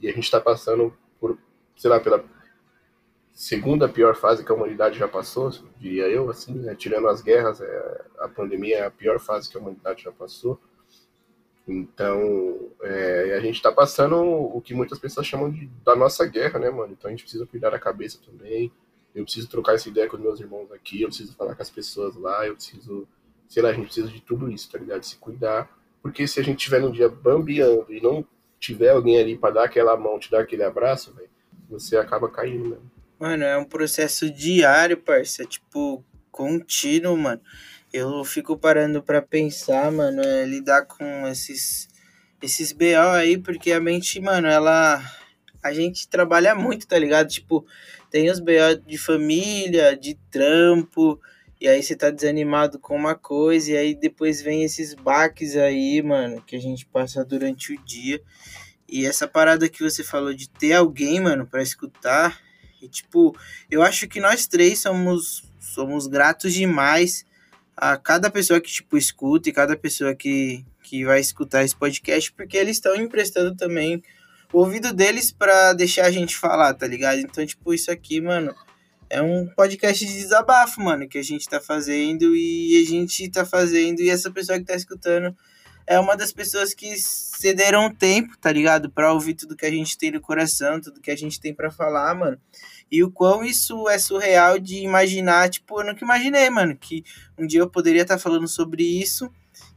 [0.00, 1.38] E a gente tá passando por,
[1.76, 2.24] sei lá, pela
[3.32, 6.74] segunda pior fase que a humanidade já passou, diria eu, assim, né?
[6.74, 10.60] Tirando as guerras, é, a pandemia é a pior fase que a humanidade já passou.
[11.66, 16.58] Então, é, a gente tá passando o que muitas pessoas chamam de, da nossa guerra,
[16.58, 16.92] né, mano?
[16.92, 18.72] Então a gente precisa cuidar da cabeça também.
[19.14, 21.70] Eu preciso trocar essa ideia com os meus irmãos aqui, eu preciso falar com as
[21.70, 23.06] pessoas lá, eu preciso,
[23.48, 25.02] sei lá, a gente precisa de tudo isso, tá ligado?
[25.04, 25.70] Se cuidar.
[26.02, 28.26] Porque se a gente tiver num dia bambeando e não
[28.58, 31.14] tiver alguém ali pra dar aquela mão, te dar aquele abraço,
[31.68, 32.78] você acaba caindo, né?
[33.22, 35.44] Mano, é um processo diário, parça.
[35.44, 37.40] Tipo, contínuo, mano.
[37.92, 41.88] Eu fico parando pra pensar, mano, é lidar com esses,
[42.42, 45.00] esses BO aí, porque a mente, mano, ela.
[45.62, 47.28] A gente trabalha muito, tá ligado?
[47.28, 47.64] Tipo,
[48.10, 51.20] tem os BO de família, de trampo,
[51.60, 56.02] e aí você tá desanimado com uma coisa, e aí depois vem esses baques aí,
[56.02, 58.20] mano, que a gente passa durante o dia.
[58.88, 62.36] E essa parada que você falou de ter alguém, mano, pra escutar,
[62.82, 63.36] e tipo,
[63.70, 67.24] eu acho que nós três somos, somos gratos demais
[67.76, 72.32] a cada pessoa que, tipo, escuta e cada pessoa que, que vai escutar esse podcast,
[72.32, 74.02] porque eles estão emprestando também
[74.52, 77.20] o ouvido deles pra deixar a gente falar, tá ligado?
[77.20, 78.54] Então, tipo, isso aqui, mano,
[79.08, 83.44] é um podcast de desabafo, mano, que a gente tá fazendo e a gente tá
[83.44, 85.36] fazendo e essa pessoa que tá escutando
[85.86, 88.90] é uma das pessoas que cederam tempo, tá ligado?
[88.90, 91.70] Pra ouvir tudo que a gente tem no coração, tudo que a gente tem pra
[91.70, 92.38] falar, mano.
[92.90, 97.04] E o quão isso é surreal de imaginar, tipo, eu nunca imaginei, mano, que
[97.38, 99.30] um dia eu poderia estar falando sobre isso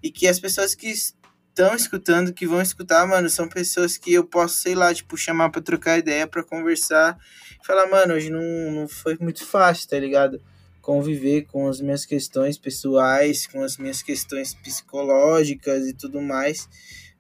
[0.04, 4.26] e que as pessoas que estão escutando, que vão escutar, mano, são pessoas que eu
[4.26, 7.18] posso, sei lá, tipo, chamar pra trocar ideia, pra conversar.
[7.66, 8.42] Falar, mano, hoje não,
[8.72, 10.42] não foi muito fácil, tá ligado?
[10.86, 16.70] Conviver com as minhas questões pessoais, com as minhas questões psicológicas e tudo mais.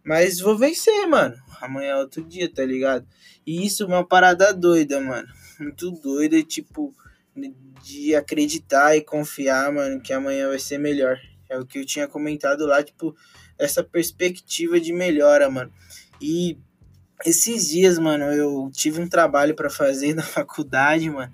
[0.04, 1.36] Mas vou vencer, mano.
[1.60, 3.08] Amanhã é outro dia, tá ligado?
[3.43, 5.28] E isso é uma parada doida, mano.
[5.60, 6.93] Muito doida, tipo,
[7.84, 11.19] de acreditar e confiar, mano, que amanhã vai ser melhor.
[11.49, 13.15] É o que eu tinha comentado lá, tipo,
[13.58, 15.73] essa perspectiva de melhora, mano.
[16.21, 16.56] E
[17.25, 21.34] esses dias, mano, eu tive um trabalho para fazer na faculdade, mano.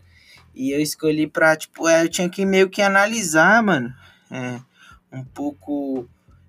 [0.54, 3.94] E eu escolhi pra, tipo, é, eu tinha que meio que analisar, mano,
[4.30, 4.60] é,
[5.12, 6.08] um pouco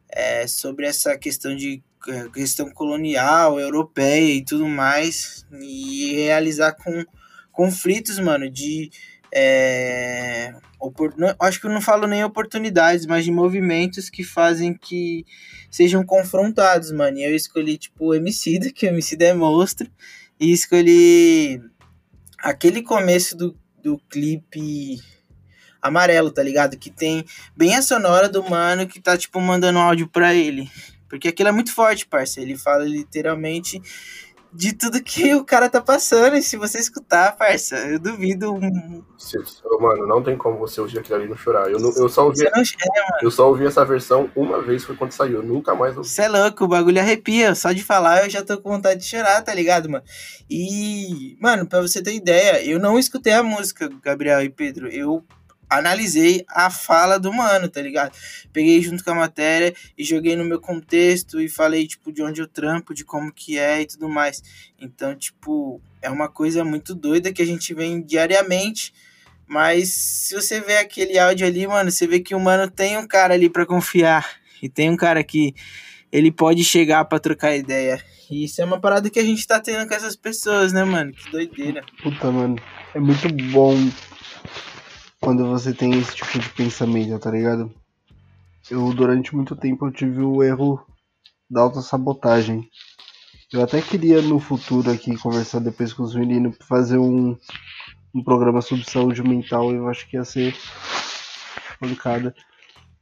[0.08, 5.46] é, sobre essa questão de é, questão colonial, europeia e tudo mais.
[5.52, 7.04] E realizar com
[7.52, 8.90] conflitos, mano, de.
[9.34, 14.74] É, opor- não- acho que eu não falo nem oportunidades, mas de movimentos que fazem
[14.74, 15.24] que
[15.70, 17.16] sejam confrontados, mano.
[17.18, 19.88] E eu escolhi, tipo, o Emicida, que o Emicida é monstro,
[20.38, 21.62] e escolhi
[22.38, 25.00] aquele começo do, do clipe
[25.80, 26.78] amarelo, tá ligado?
[26.78, 27.24] Que tem
[27.56, 30.70] bem a sonora do mano que tá, tipo, mandando áudio pra ele.
[31.08, 32.40] Porque aquilo é muito forte, parça.
[32.40, 33.82] Ele fala literalmente
[34.52, 36.36] de tudo que o cara tá passando.
[36.36, 38.52] E se você escutar, parça, eu duvido.
[39.80, 41.70] mano, não tem como você ouvir aquilo ali não chorar.
[41.70, 42.62] Eu, não- eu, só ouvi, não
[43.22, 45.40] eu só ouvi essa versão uma vez, foi quando saiu.
[45.40, 46.08] Eu nunca mais ouvi.
[46.08, 47.54] Você é louco, o bagulho arrepia.
[47.54, 50.04] Só de falar eu já tô com vontade de chorar, tá ligado, mano?
[50.50, 54.88] E, mano, pra você ter ideia, eu não escutei a música, Gabriel e Pedro.
[54.88, 55.24] Eu
[55.78, 58.12] analisei a fala do mano, tá ligado?
[58.52, 62.40] Peguei junto com a matéria e joguei no meu contexto e falei, tipo, de onde
[62.40, 64.42] eu trampo, de como que é e tudo mais.
[64.80, 68.92] Então, tipo, é uma coisa muito doida que a gente vem diariamente
[69.46, 73.06] Mas se você vê aquele áudio ali, mano, você vê que o mano tem um
[73.06, 74.26] cara ali pra confiar.
[74.62, 75.54] E tem um cara que
[76.10, 78.02] ele pode chegar pra trocar ideia.
[78.30, 81.12] E isso é uma parada que a gente tá tendo com essas pessoas, né, mano?
[81.12, 81.82] Que doideira.
[82.02, 82.56] Puta, mano.
[82.94, 83.74] É muito bom
[85.22, 87.72] quando você tem esse tipo de pensamento, tá ligado?
[88.68, 90.84] Eu, durante muito tempo, eu tive o erro
[91.48, 92.68] da autossabotagem.
[93.52, 97.36] Eu até queria no futuro aqui conversar depois com os meninos fazer um,
[98.12, 99.72] um programa sobre saúde mental.
[99.72, 100.56] Eu acho que ia ser
[101.78, 102.34] pancada.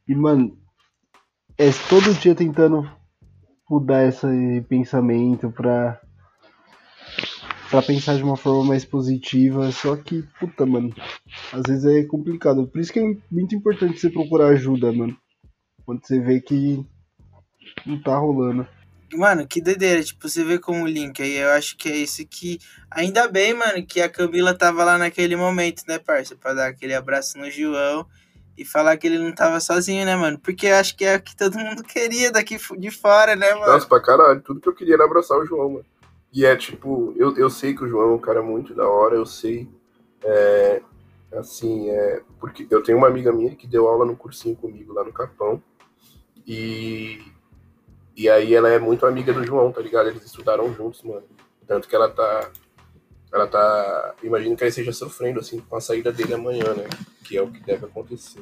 [0.07, 0.55] E, mano,
[1.57, 2.87] é todo dia tentando
[3.67, 5.99] mudar esse pensamento pra,
[7.71, 9.71] pra pensar de uma forma mais positiva.
[9.71, 10.93] Só que, puta, mano,
[11.53, 12.67] às vezes é complicado.
[12.67, 15.17] Por isso que é muito importante você procurar ajuda, mano.
[15.85, 16.85] Quando você vê que
[17.85, 18.67] não tá rolando.
[19.13, 22.25] Mano, que doideira, tipo, você vê como o link aí, eu acho que é isso
[22.25, 22.59] que.
[22.89, 26.35] Ainda bem, mano, que a Camila tava lá naquele momento, né, parça?
[26.35, 28.05] Pra dar aquele abraço no João
[28.57, 30.39] e falar que ele não tava sozinho, né, mano?
[30.39, 33.73] Porque eu acho que é o que todo mundo queria daqui de fora, né, mano?
[33.73, 34.41] Nossa, pra caralho.
[34.41, 35.85] Tudo que eu queria era abraçar o João, mano.
[36.33, 39.15] E é tipo, eu, eu sei que o João é um cara muito da hora,
[39.15, 39.67] eu sei.
[40.23, 40.81] É,
[41.33, 42.21] assim, é.
[42.39, 45.61] Porque eu tenho uma amiga minha que deu aula no cursinho comigo lá no Capão.
[46.47, 47.21] E.
[48.15, 50.09] E aí ela é muito amiga do João, tá ligado?
[50.09, 51.23] Eles estudaram juntos, mano.
[51.67, 52.51] Tanto que ela tá.
[53.33, 54.15] Ela tá.
[54.23, 56.87] Imagino que ela esteja sofrendo, assim, com a saída dele amanhã, né?
[57.25, 58.41] Que é o que deve acontecer.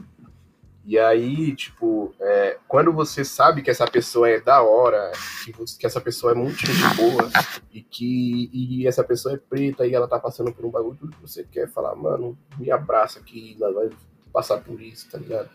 [0.86, 5.12] E aí, tipo, é, quando você sabe que essa pessoa é da hora,
[5.44, 6.64] que, que essa pessoa é muito
[6.96, 7.30] boa,
[7.72, 11.16] e que e essa pessoa é preta e ela tá passando por um bagulho, tudo
[11.16, 13.90] que você quer é falar, mano, me abraça aqui, nós vai
[14.32, 15.50] passar por isso, tá ligado?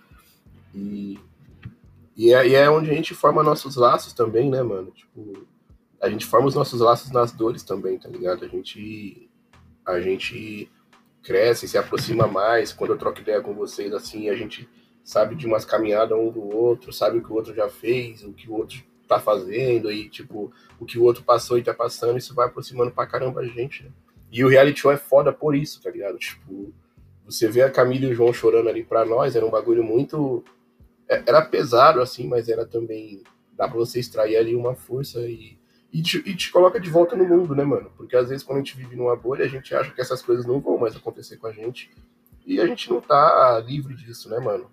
[0.75, 1.19] E,
[2.17, 4.91] e, é, e é onde a gente forma nossos laços também, né, mano?
[4.91, 5.47] Tipo,
[6.01, 8.45] a gente forma os nossos laços nas dores também, tá ligado?
[8.45, 9.31] A gente,
[9.87, 10.71] a gente
[11.23, 12.73] cresce, se aproxima mais.
[12.73, 14.69] Quando eu troco ideia com vocês, assim, a gente
[15.05, 18.33] sabe de umas caminhadas um do outro, sabe o que o outro já fez, o
[18.33, 22.17] que o outro tá fazendo, e, tipo, o que o outro passou e tá passando,
[22.19, 23.91] isso vai aproximando pra caramba a gente, né?
[24.33, 26.19] E o reality show é foda por isso, tá ligado?
[26.19, 26.73] Tipo,
[27.25, 30.43] você vê a Camila e o João chorando ali pra nós, era um bagulho muito.
[31.09, 33.23] é- Era pesado, assim, mas era também.
[33.53, 35.57] Dá pra você extrair ali uma força e.
[35.93, 37.93] E te, e te coloca de volta no mundo, né, mano?
[37.97, 40.45] Porque às vezes quando a gente vive numa bolha, a gente acha que essas coisas
[40.45, 41.89] não vão mais acontecer com a gente.
[42.45, 44.69] E a gente não tá livre disso, né, mano?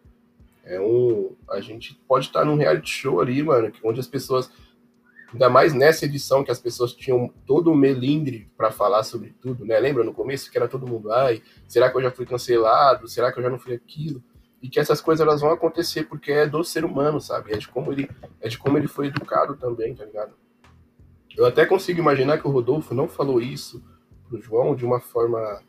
[0.63, 1.35] É um.
[1.49, 4.51] A gente pode estar num reality show ali, mano, onde as pessoas.
[5.33, 9.65] Ainda mais nessa edição que as pessoas tinham todo o melindre pra falar sobre tudo,
[9.65, 9.79] né?
[9.79, 13.07] Lembra no começo que era todo mundo, ai, será que eu já fui cancelado?
[13.07, 14.21] Será que eu já não fui aquilo?
[14.61, 17.53] E que essas coisas elas vão acontecer porque é do ser humano, sabe?
[17.53, 18.09] É de como ele,
[18.41, 20.33] é de como ele foi educado também, tá ligado?
[21.35, 23.81] Eu até consigo imaginar que o Rodolfo não falou isso
[24.27, 25.63] pro João de uma forma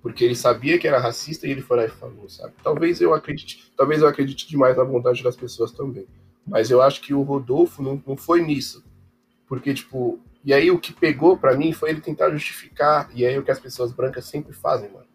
[0.00, 2.54] porque ele sabia que era racista e ele foi lá e falou, sabe?
[2.62, 6.06] Talvez eu acredite, talvez eu acredite demais na vontade das pessoas também.
[6.46, 8.84] Mas eu acho que o Rodolfo não, não foi nisso.
[9.46, 13.38] Porque, tipo, e aí o que pegou pra mim foi ele tentar justificar, e aí
[13.38, 15.06] o que as pessoas brancas sempre fazem, mano.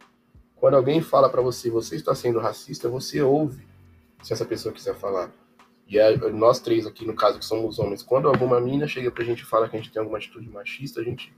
[0.56, 3.66] Quando alguém fala pra você, você está sendo racista, você ouve,
[4.22, 5.32] se essa pessoa quiser falar.
[5.88, 5.98] E
[6.32, 9.46] nós três aqui, no caso, que somos homens, quando alguma mina chega pra gente e
[9.46, 11.34] fala que a gente tem alguma atitude machista, a gente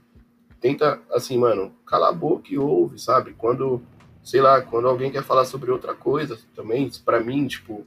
[0.60, 3.34] tenta, assim, mano, cala a boca e ouve, sabe?
[3.36, 3.82] Quando,
[4.22, 7.86] sei lá, quando alguém quer falar sobre outra coisa também, pra mim, tipo,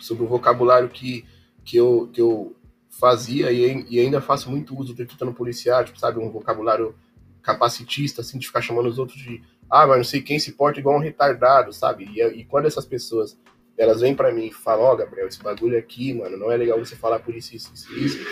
[0.00, 1.24] sobre o vocabulário que,
[1.64, 2.54] que, eu, que eu
[2.88, 6.94] fazia e, e ainda faço muito uso tentando policiar, tipo, sabe, um vocabulário
[7.42, 10.80] capacitista, assim, de ficar chamando os outros de, ah, mas não sei quem se porta
[10.80, 12.04] igual um retardado, sabe?
[12.04, 13.38] E, e quando essas pessoas,
[13.76, 16.78] elas vêm pra mim e falam, ó, Gabriel, esse bagulho aqui, mano, não é legal
[16.78, 18.26] você falar por isso, isso, isso, isso,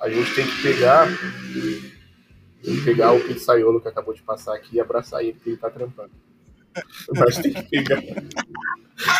[0.00, 1.08] a gente tem que pegar
[2.72, 5.70] que pegar o pizzaiolo que acabou de passar aqui e abraçar ele, porque ele tá
[5.70, 6.10] trampando.
[7.14, 8.02] Mas tem que pegar.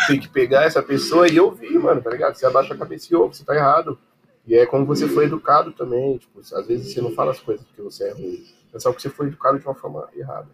[0.07, 2.35] Tem que pegar essa pessoa e ouvir, mano, tá ligado?
[2.35, 3.99] Você abaixa a cabeça e ouve, você tá errado.
[4.47, 6.17] E é como você foi educado também.
[6.17, 8.45] Tipo, às vezes você não fala as coisas porque você é ruim.
[8.73, 10.49] É só que você foi educado de uma forma errada.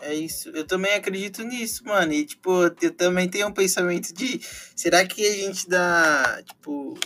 [0.00, 0.48] É isso.
[0.50, 2.12] Eu também acredito nisso, mano.
[2.12, 4.40] E, tipo, eu também tenho um pensamento de.
[4.74, 6.42] Será que a gente dá.
[6.44, 6.96] Tipo.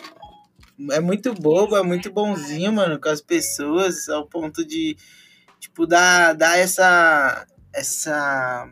[0.91, 4.97] É muito bobo, é muito bonzinho, mano, com as pessoas, ao ponto de.
[5.61, 7.47] Tipo, dar, dar essa.
[7.73, 8.69] Essa.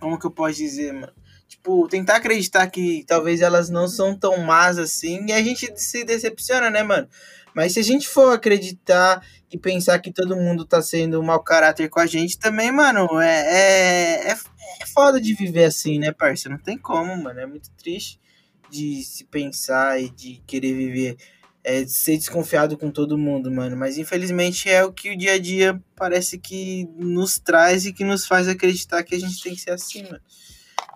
[0.00, 1.12] Como que eu posso dizer, mano?
[1.48, 5.24] Tipo, tentar acreditar que talvez elas não são tão más assim.
[5.26, 7.08] E a gente se decepciona, né, mano?
[7.54, 11.40] Mas se a gente for acreditar e pensar que todo mundo tá sendo um mau
[11.42, 16.10] caráter com a gente também, mano, é, é, é, é foda de viver assim, né,
[16.12, 16.56] parceiro?
[16.56, 17.38] Não tem como, mano.
[17.38, 18.20] É muito triste
[18.68, 21.16] de se pensar e de querer viver
[21.64, 23.76] é, ser desconfiado com todo mundo, mano.
[23.76, 28.04] Mas infelizmente é o que o dia a dia parece que nos traz e que
[28.04, 30.20] nos faz acreditar que a gente tem que ser assim, mano.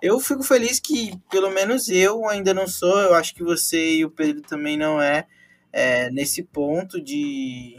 [0.01, 4.05] Eu fico feliz que, pelo menos eu ainda não sou, eu acho que você e
[4.05, 5.27] o Pedro também não é,
[5.73, 7.75] é nesse ponto de,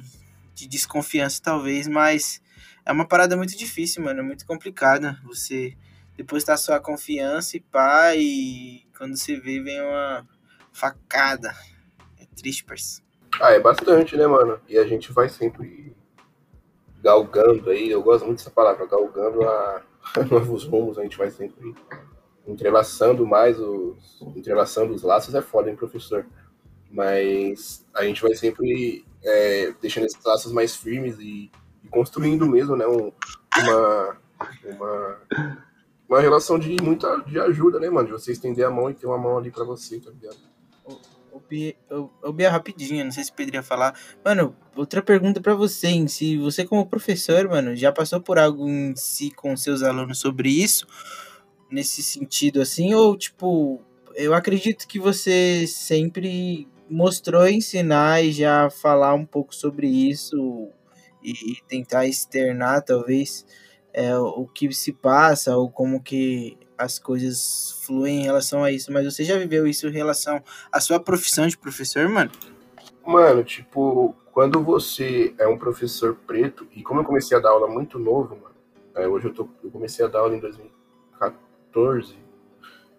[0.54, 2.42] de desconfiança, talvez, mas
[2.84, 5.18] é uma parada muito difícil, mano, é muito complicada.
[5.24, 5.76] Você
[6.16, 10.26] depositar sua confiança e pá, e quando você vê, vem uma
[10.72, 11.54] facada.
[12.64, 13.08] Parceiro.
[13.40, 14.58] Ah, é bastante, né, mano?
[14.68, 15.94] E a gente vai sempre
[17.02, 19.82] galgando aí, eu gosto muito dessa palavra, galgando a
[20.30, 21.74] novos rumos, a gente vai sempre
[22.46, 24.20] entrelaçando mais os.
[24.36, 26.26] Entrelaçando os laços é foda, hein, professor?
[26.90, 31.50] Mas a gente vai sempre é, deixando esses laços mais firmes e,
[31.84, 32.86] e construindo mesmo, né?
[32.86, 33.12] Um,
[33.58, 34.16] uma,
[34.64, 35.20] uma,
[36.08, 38.08] uma relação de muita de ajuda, né, mano?
[38.08, 40.49] De você estender a mão e ter uma mão ali pra você, tá ligado?
[41.48, 41.74] Bia,
[42.22, 43.98] o, Bia rapidinho, não sei se o Pedro ia falar.
[44.24, 46.08] Mano, outra pergunta pra você, hein?
[46.08, 50.50] Se você, como professor, mano, já passou por algo em si com seus alunos sobre
[50.50, 50.86] isso,
[51.70, 53.80] nesse sentido assim, ou tipo,
[54.14, 60.68] eu acredito que você sempre mostrou ensinar e já falar um pouco sobre isso
[61.22, 63.46] e, e tentar externar, talvez,
[63.92, 68.90] é, o que se passa ou como que as coisas fluem em relação a isso,
[68.90, 72.30] mas você já viveu isso em relação à sua profissão de professor, mano?
[73.06, 77.68] Mano, tipo, quando você é um professor preto, e como eu comecei a dar aula
[77.68, 78.54] muito novo, mano,
[78.94, 82.16] é, hoje eu, tô, eu comecei a dar aula em 2014,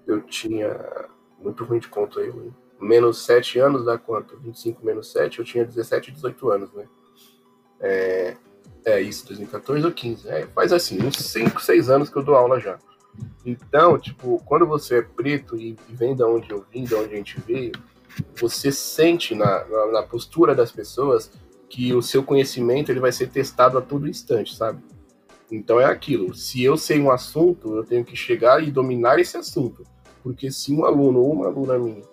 [0.05, 1.09] eu tinha,
[1.39, 2.55] muito ruim de conta aí, mano.
[2.79, 4.37] menos 7 anos dá quanto?
[4.37, 6.87] 25 menos 7, eu tinha 17, 18 anos, né?
[7.79, 8.37] É,
[8.85, 12.35] é isso, 2014 ou 15, é, faz assim, uns 5, 6 anos que eu dou
[12.35, 12.77] aula já.
[13.45, 17.17] Então, tipo, quando você é preto e, vem da onde eu vim, da onde a
[17.17, 17.71] gente veio,
[18.39, 21.31] você sente na, na, na, postura das pessoas
[21.69, 24.83] que o seu conhecimento ele vai ser testado a todo instante, sabe?
[25.51, 26.33] Então é aquilo.
[26.33, 29.83] Se eu sei um assunto, eu tenho que chegar e dominar esse assunto.
[30.23, 32.03] Porque se um aluno ou uma aluna minha,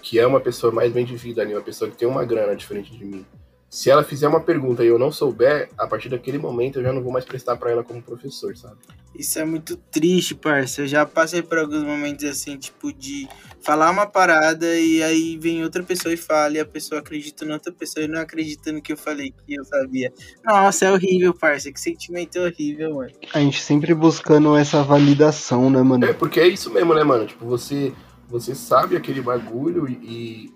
[0.00, 2.92] que é uma pessoa mais bem de vida, uma pessoa que tem uma grana diferente
[2.96, 3.26] de mim,
[3.74, 6.92] se ela fizer uma pergunta e eu não souber, a partir daquele momento eu já
[6.92, 8.76] não vou mais prestar para ela como professor, sabe?
[9.12, 10.82] Isso é muito triste, parça.
[10.82, 13.28] Eu já passei por alguns momentos assim, tipo, de
[13.60, 17.54] falar uma parada e aí vem outra pessoa e fala, e a pessoa acredita na
[17.54, 20.12] outra pessoa e não acredita no que eu falei, que eu sabia.
[20.44, 21.72] Nossa, é horrível, parça.
[21.72, 23.10] Que sentimento horrível, mano.
[23.34, 26.04] A gente sempre buscando essa validação, né, mano?
[26.04, 27.26] É, porque é isso mesmo, né, mano?
[27.26, 27.92] Tipo, você,
[28.28, 30.54] você sabe aquele bagulho e,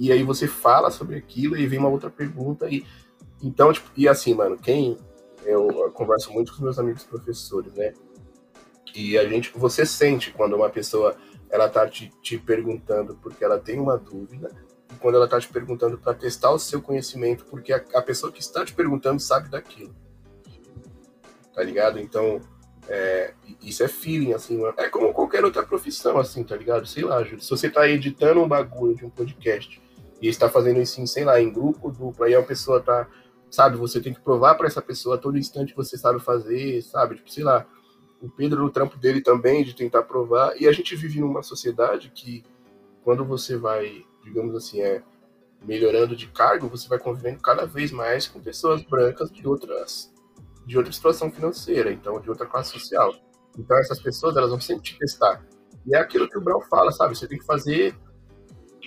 [0.00, 2.86] e aí você fala sobre aquilo e vem uma outra pergunta e
[3.42, 4.96] então tipo, e assim mano quem
[5.44, 7.92] eu, eu converso muito com meus amigos professores né
[8.96, 11.14] e a gente você sente quando uma pessoa
[11.50, 14.50] ela tá te, te perguntando porque ela tem uma dúvida
[14.90, 18.32] e quando ela tá te perguntando para testar o seu conhecimento porque a, a pessoa
[18.32, 19.94] que está te perguntando sabe daquilo
[21.54, 22.40] tá ligado então
[22.88, 24.74] é, isso é feeling, assim, mano.
[24.76, 26.84] É como qualquer outra profissão, assim, tá ligado?
[26.86, 27.24] Sei lá.
[27.24, 29.80] Se você tá editando um bagulho de um podcast
[30.20, 33.08] e está fazendo isso, em, sei lá, em grupo, dupla, e a pessoa tá,
[33.50, 36.82] sabe, você tem que provar para essa pessoa a todo instante que você sabe fazer,
[36.82, 37.16] sabe?
[37.16, 37.66] Tipo, sei lá,
[38.20, 40.60] o Pedro no trampo dele também, de tentar provar.
[40.60, 42.44] E a gente vive numa sociedade que,
[43.02, 45.02] quando você vai, digamos assim, é
[45.62, 50.10] melhorando de cargo, você vai convivendo cada vez mais com pessoas brancas de outras
[50.66, 53.12] de outra situação financeira, então de outra classe social.
[53.58, 55.44] Então essas pessoas elas vão sempre te testar.
[55.86, 57.16] E é aquilo que o Brown fala, sabe?
[57.16, 57.96] Você tem que fazer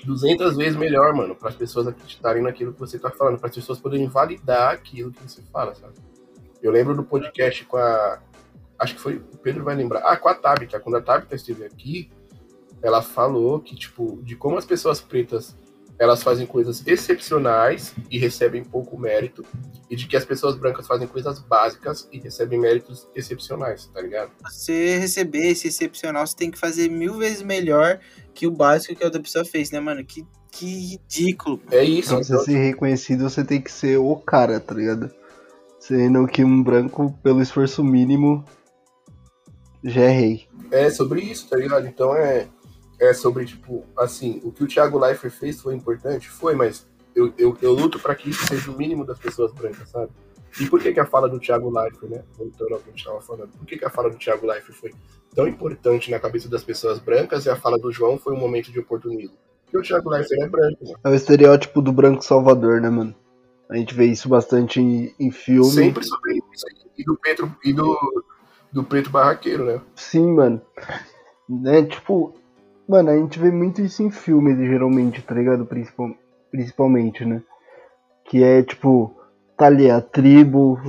[0.05, 3.55] 200 vezes melhor, mano, para as pessoas acreditarem naquilo que você tá falando, para as
[3.55, 5.93] pessoas poderem validar aquilo que você fala, sabe?
[6.61, 8.19] Eu lembro do podcast com a.
[8.79, 9.15] Acho que foi.
[9.15, 9.99] O Pedro vai lembrar.
[9.99, 10.79] Ah, com a Tabita.
[10.79, 12.09] Quando a Tabita esteve aqui,
[12.81, 15.55] ela falou que, tipo, de como as pessoas pretas
[15.99, 19.45] elas fazem coisas excepcionais e recebem pouco mérito,
[19.89, 24.31] e de que as pessoas brancas fazem coisas básicas e recebem méritos excepcionais, tá ligado?
[24.43, 27.99] Você receber esse excepcional, você tem que fazer mil vezes melhor
[28.33, 30.03] que o básico que a outra pessoa fez, né, mano?
[30.03, 31.61] Que, que ridículo.
[31.71, 32.09] É isso.
[32.09, 35.11] Pra você ser reconhecido, você tem que ser o cara, tá ligado?
[35.79, 38.43] Sendo que um branco, pelo esforço mínimo,
[39.83, 40.47] já é rei.
[40.71, 41.85] É sobre isso, tá ligado?
[41.85, 42.47] Então é
[43.03, 46.29] é sobre, tipo, assim, o que o Thiago Leifert fez foi importante?
[46.29, 49.89] Foi, mas eu, eu, eu luto para que isso seja o mínimo das pessoas brancas,
[49.89, 50.11] sabe?
[50.59, 52.23] E por que, que a fala do Thiago Leifert, né?
[52.37, 54.77] Voltando ao que a gente estava falando, por que, que a fala do Thiago Leifert
[54.77, 54.93] foi
[55.35, 58.71] tão importante na cabeça das pessoas brancas e a fala do João foi um momento
[58.71, 59.35] de oportunismo?
[59.63, 60.99] Porque o Thiago Leifert é branco, mano.
[61.03, 63.15] É o estereótipo do branco salvador, né, mano?
[63.69, 65.71] A gente vê isso bastante em, em filme.
[65.71, 66.65] Sempre sobre isso.
[66.95, 68.23] E do Pedro, e do,
[68.71, 69.81] do preto barraqueiro, né?
[69.95, 70.61] Sim, mano.
[71.49, 72.35] Né, tipo,
[72.87, 75.65] Mano, a gente vê muito isso em filmes, geralmente, tá ligado?
[75.65, 76.19] Principalmente.
[76.51, 77.41] principalmente, né?
[78.25, 79.15] Que é tipo,
[79.57, 80.79] tá ali a tribo,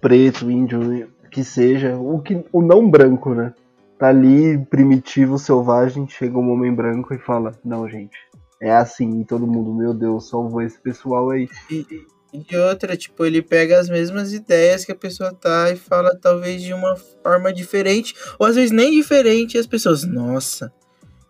[0.00, 3.52] preto, índio, que seja, o, que, o não branco, né?
[3.98, 8.16] Tá ali, primitivo, selvagem, chega um homem branco e fala, não, gente,
[8.60, 11.48] é assim, e todo mundo, meu Deus, salvou esse pessoal aí.
[11.70, 11.86] E,
[12.32, 16.62] e outra, tipo, ele pega as mesmas ideias que a pessoa tá e fala talvez
[16.62, 20.72] de uma forma diferente, ou às vezes nem diferente, e as pessoas, nossa,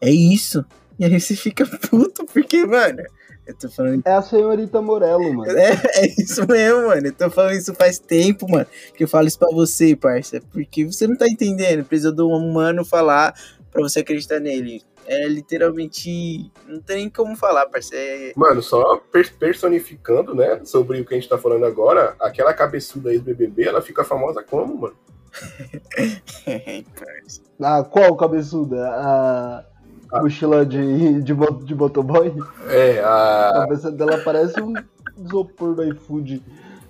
[0.00, 0.64] é isso.
[0.98, 3.02] E aí você fica puto, porque, mano,
[3.46, 4.02] eu tô falando.
[4.04, 5.50] É a senhorita Morello, mano.
[5.56, 7.06] É, é isso mesmo, mano.
[7.06, 8.66] Eu tô falando isso faz tempo, mano.
[8.94, 10.40] Que eu falo isso pra você, parça.
[10.52, 11.84] Porque você não tá entendendo.
[11.84, 13.34] Precisa de um humano falar
[13.70, 14.82] pra você acreditar nele.
[15.06, 16.50] É literalmente.
[16.66, 17.94] Não tem nem como falar, parça.
[17.94, 18.32] É...
[18.34, 23.12] Mano, só per- personificando, né, sobre o que a gente tá falando agora, aquela cabeçuda
[23.12, 24.96] ex-BBB, ela fica famosa como, mano?
[26.98, 27.42] parça.
[27.62, 28.88] Ah, qual cabeçuda?
[28.88, 29.64] A
[30.12, 31.34] mochila de, de,
[31.64, 32.32] de motoboy?
[32.68, 34.74] É, A a, cabeça dela parece um
[35.18, 36.42] isopor do iFood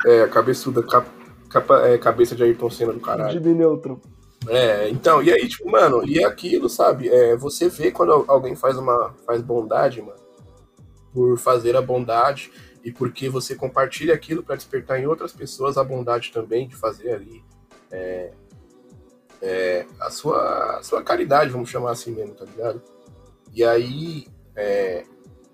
[0.04, 1.08] é, a cabeçuda, cap-
[1.48, 3.32] capa- é, cabeça de Ayrton Senna do caralho.
[3.32, 3.98] Jimmy Neutron.
[4.46, 7.08] É, então, e aí, tipo, mano, e aquilo, sabe?
[7.08, 10.18] É, você vê quando alguém faz uma faz bondade, mano,
[11.12, 12.52] por fazer a bondade
[12.84, 17.10] e porque você compartilha aquilo pra despertar em outras pessoas a bondade também de fazer
[17.12, 17.42] ali
[17.90, 18.30] é,
[19.42, 22.80] é, a sua, a sua caridade, vamos chamar assim mesmo, tá ligado?
[23.56, 25.02] E aí, é,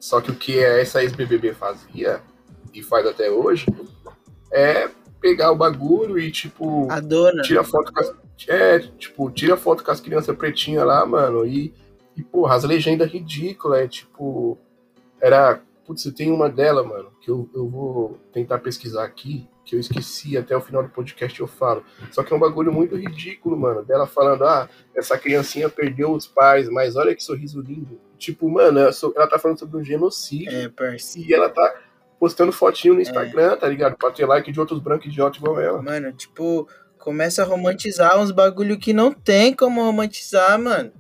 [0.01, 2.21] só que o que essa ex-BBB fazia
[2.75, 3.65] e faz até hoje
[4.53, 4.91] é
[5.21, 7.43] pegar o bagulho e, tipo, A dona.
[7.43, 8.13] tira foto com as,
[8.49, 11.73] é, tipo, tira foto com as crianças pretinhas lá, mano, e,
[12.17, 14.59] e porra, as legendas ridículas, é tipo,
[15.21, 19.81] era, putz, tem uma dela, mano, que eu, eu vou tentar pesquisar aqui, que eu
[19.81, 23.57] esqueci, até o final do podcast eu falo, só que é um bagulho muito ridículo,
[23.57, 28.49] mano, dela falando, ah, essa criancinha perdeu os pais, mas olha que sorriso lindo, tipo,
[28.49, 31.19] mano, ela, tá falando sobre um genocídio, É, parça.
[31.19, 31.75] e ela tá
[32.19, 35.83] postando fotinho no Instagram, tá ligado, pra ter like de outros brancos idiotas igual ela.
[35.83, 40.93] Mano, tipo, começa a romantizar uns bagulho que não tem como romantizar, mano.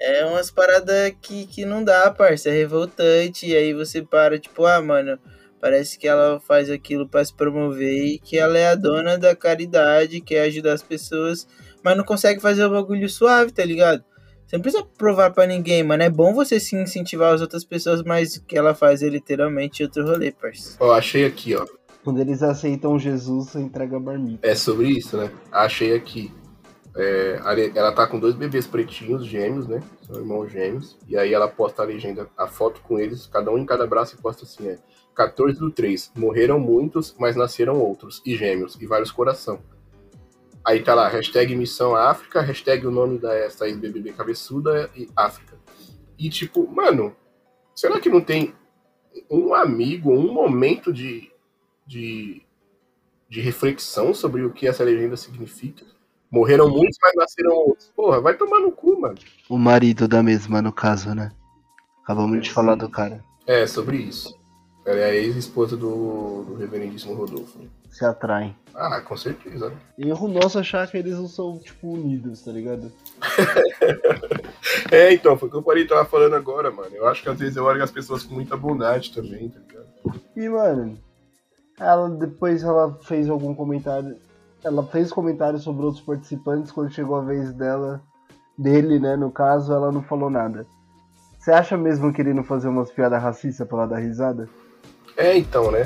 [0.00, 2.48] É umas paradas que, que não dá, parça.
[2.48, 3.46] É revoltante.
[3.46, 5.18] E aí você para, tipo, ah, mano,
[5.60, 9.34] parece que ela faz aquilo pra se promover e que ela é a dona da
[9.34, 11.46] caridade, quer ajudar as pessoas,
[11.82, 14.04] mas não consegue fazer o bagulho suave, tá ligado?
[14.46, 16.02] Você não precisa provar pra ninguém, mano.
[16.02, 19.82] É bom você se incentivar as outras pessoas, mas o que ela faz é literalmente
[19.82, 20.76] outro rolê, parça.
[20.80, 21.66] Ó, achei aqui, ó.
[22.02, 24.48] Quando eles aceitam Jesus, você entrega a marmita.
[24.48, 25.30] É sobre isso, né?
[25.52, 26.32] Achei aqui.
[26.96, 27.40] É,
[27.74, 29.82] ela tá com dois bebês pretinhos, gêmeos, né?
[30.02, 30.98] São irmãos gêmeos.
[31.06, 34.14] E aí ela posta a legenda, a foto com eles, cada um em cada braço
[34.14, 34.78] e posta assim, é.
[35.14, 36.12] 14 do 3.
[36.16, 38.22] Morreram muitos, mas nasceram outros.
[38.24, 38.76] E gêmeos.
[38.80, 39.60] E vários coração.
[40.64, 45.56] Aí tá lá, hashtag missão África, hashtag o nome da essa ex-BBB cabeçuda e África.
[46.18, 47.16] E tipo, mano,
[47.74, 48.54] será que não tem
[49.30, 51.32] um amigo, um momento de,
[51.86, 52.42] de,
[53.28, 55.86] de reflexão sobre o que essa legenda significa?
[56.30, 57.90] Morreram muitos, mas nasceram outros.
[57.96, 59.16] Porra, vai tomar no cu, mano.
[59.48, 61.32] O marido da mesma, no caso, né?
[62.02, 63.24] Acabamos de falar do cara.
[63.46, 64.38] É, sobre isso.
[64.84, 67.58] Ela é a ex-esposa do, do reverendíssimo Rodolfo.
[67.90, 68.56] Se atraem.
[68.74, 69.72] Ah, com certeza.
[69.98, 72.92] Erro nosso achar que eles não são, tipo, unidos, tá ligado?
[74.90, 76.94] É, então, foi o que eu parei tava falando agora, mano.
[76.94, 80.20] Eu acho que às vezes eu olho as pessoas com muita bondade também, tá ligado?
[80.36, 80.98] E, mano,
[81.78, 84.16] ela depois ela fez algum comentário.
[84.64, 88.02] Ela fez comentário sobre outros participantes quando chegou a vez dela,
[88.56, 89.14] dele, né?
[89.14, 90.66] No caso, ela não falou nada.
[91.38, 94.48] Você acha mesmo que ele não fazer umas piadas racistas pra ela dar risada?
[95.16, 95.82] É, então, né?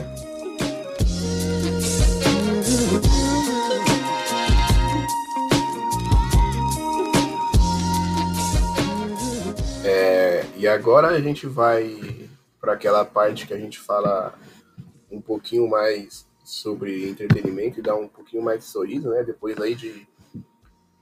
[9.84, 14.32] É, e agora a gente vai para aquela parte que a gente fala
[15.10, 19.22] um pouquinho mais sobre entretenimento e dar um pouquinho mais de sorriso, né?
[19.22, 20.06] Depois aí de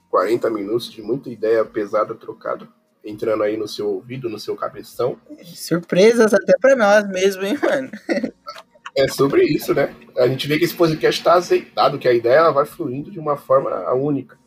[0.09, 2.68] 40 minutos de muita ideia pesada trocada,
[3.05, 5.18] entrando aí no seu ouvido, no seu cabeção.
[5.44, 7.90] Surpresas até pra nós mesmo, hein, mano?
[8.96, 9.94] É sobre isso, né?
[10.16, 13.18] A gente vê que esse podcast está azeitado, que a ideia ela vai fluindo de
[13.18, 14.38] uma forma única.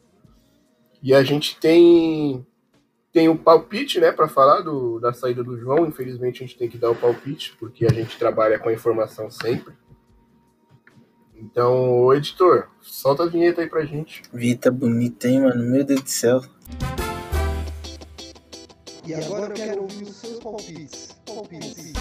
[1.01, 2.45] E a gente tem
[3.11, 5.85] tem o palpite, né, para falar do, da saída do João.
[5.85, 9.29] Infelizmente a gente tem que dar o palpite, porque a gente trabalha com a informação
[9.29, 9.73] sempre.
[11.43, 14.23] Então, ô, editor, solta a vinheta aí pra gente.
[14.33, 15.61] Vita bonita, hein, mano?
[15.61, 16.41] Meu Deus do céu.
[19.05, 21.09] E agora eu quero ouvir os seus palpites.
[21.25, 21.75] Palpites.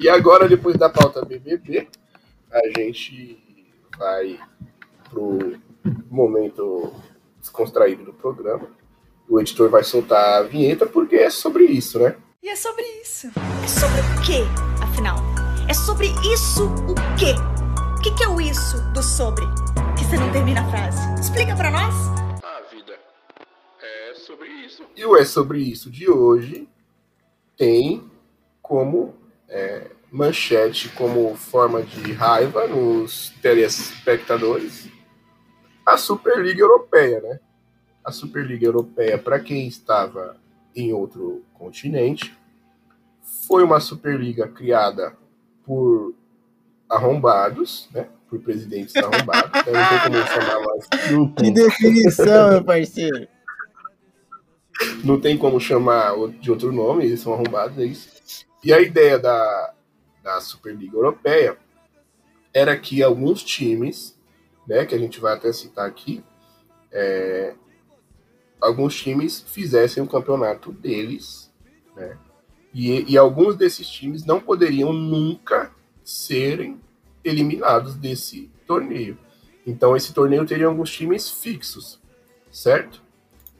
[0.00, 1.86] e agora, depois da pauta BBB,
[2.50, 3.38] a gente
[3.98, 4.38] vai
[5.10, 5.56] pro
[6.10, 6.92] momento
[7.40, 8.68] descontraído do programa.
[9.28, 12.14] O editor vai soltar a vinheta porque é sobre isso, né?
[12.42, 13.28] E é sobre isso.
[13.28, 14.71] É sobre o quê?
[15.68, 17.34] É sobre isso o quê?
[17.96, 19.44] O que, que é o isso do sobre?
[19.96, 21.20] Que você não termina a frase.
[21.20, 21.94] Explica pra nós.
[22.42, 22.98] A vida
[23.80, 24.84] é sobre isso.
[24.96, 26.68] E o É Sobre Isso de hoje
[27.56, 28.10] tem
[28.60, 29.14] como
[29.48, 34.88] é, manchete, como forma de raiva nos telespectadores,
[35.86, 37.40] a Superliga Europeia, né?
[38.04, 40.36] A Superliga Europeia, para quem estava
[40.74, 42.36] em outro continente,
[43.46, 45.16] foi uma Superliga criada
[45.72, 46.14] por
[46.88, 48.06] arrombados, né?
[48.28, 49.50] Por presidentes arrombados.
[49.60, 53.28] Então não tem como chamar mais Que definição, meu parceiro.
[55.02, 58.10] não tem como chamar de outro nome, eles são arrombados, é isso.
[58.62, 59.72] E a ideia da,
[60.22, 61.56] da Superliga Europeia
[62.52, 64.18] era que alguns times,
[64.68, 66.22] né, que a gente vai até citar aqui,
[66.90, 67.54] é,
[68.60, 71.50] alguns times fizessem o campeonato deles,
[71.96, 72.18] né,
[72.74, 76.80] e, e alguns desses times não poderiam nunca serem
[77.24, 79.18] eliminados desse torneio.
[79.66, 82.00] Então esse torneio teria alguns times fixos,
[82.50, 83.02] certo?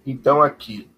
[0.05, 0.89] Então aqui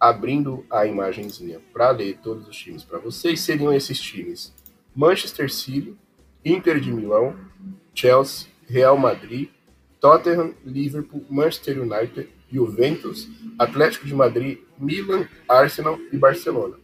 [0.00, 4.54] abrindo a imagenzinha para ler todos os times para vocês, seriam esses times:
[4.94, 5.96] Manchester City,
[6.44, 7.34] Inter de Milão,
[7.94, 9.48] Chelsea, Real Madrid,
[10.00, 16.76] Tottenham, Liverpool, Manchester United, Juventus, Atlético de Madrid, Milan, Arsenal e Barcelona.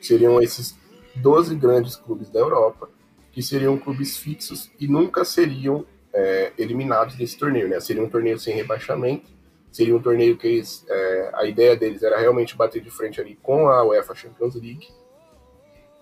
[0.00, 0.76] Seriam esses
[1.16, 2.88] 12 grandes clubes da Europa,
[3.32, 7.68] que seriam clubes fixos e nunca seriam é, eliminados desse torneio.
[7.68, 7.78] Né?
[7.80, 9.30] Seria um torneio sem rebaixamento,
[9.70, 13.38] seria um torneio que eles, é, a ideia deles era realmente bater de frente ali
[13.42, 14.88] com a UEFA Champions League.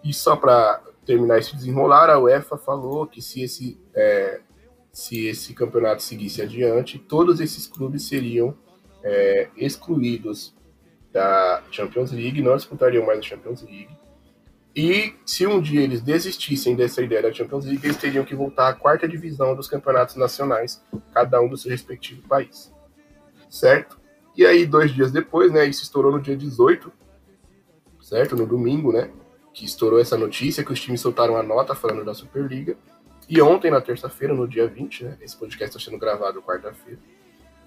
[0.03, 4.41] E só para terminar esse desenrolar, a UEFA falou que se esse, é,
[4.93, 8.57] se esse campeonato seguisse adiante, todos esses clubes seriam
[9.03, 10.55] é, excluídos
[11.15, 13.97] da Champions League, não disputariam mais a Champions League.
[14.77, 18.69] E se um dia eles desistissem dessa ideia da Champions League, eles teriam que voltar
[18.69, 20.83] à quarta divisão dos campeonatos nacionais,
[21.15, 22.75] cada um do seu respectivo país
[23.55, 23.99] certo?
[24.37, 26.93] E aí, dois dias depois, né, isso estourou no dia 18,
[28.01, 28.35] certo?
[28.35, 29.11] No domingo, né?
[29.53, 32.77] Que estourou essa notícia, que os times soltaram a nota falando da Superliga.
[33.29, 35.19] E ontem, na terça-feira, no dia 20, né?
[35.21, 36.99] Esse podcast está sendo gravado quarta-feira.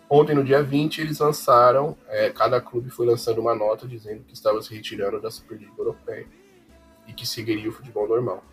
[0.10, 4.34] Ontem, no dia 20, eles lançaram, é, cada clube foi lançando uma nota dizendo que
[4.34, 6.26] estava se retirando da Superliga Europeia
[7.08, 8.44] e que seguiria o futebol normal.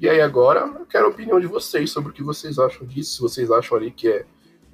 [0.00, 3.16] E aí agora, eu quero a opinião de vocês sobre o que vocês acham disso,
[3.16, 4.24] se vocês acham ali que é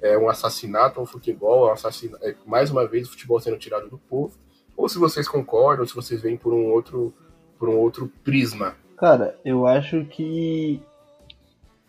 [0.01, 3.57] é um assassinato ao futebol, é um assassina- é, mais uma vez o futebol sendo
[3.57, 4.35] tirado do povo,
[4.75, 7.13] ou se vocês concordam, se vocês veem por um outro,
[7.59, 8.75] por um outro prisma.
[8.97, 10.81] Cara, eu acho que.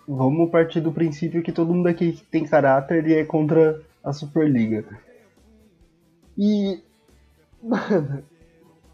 [0.07, 4.85] Vamos partir do princípio que todo mundo aqui tem caráter e é contra a Superliga.
[6.37, 6.81] E.
[7.63, 8.25] Mano,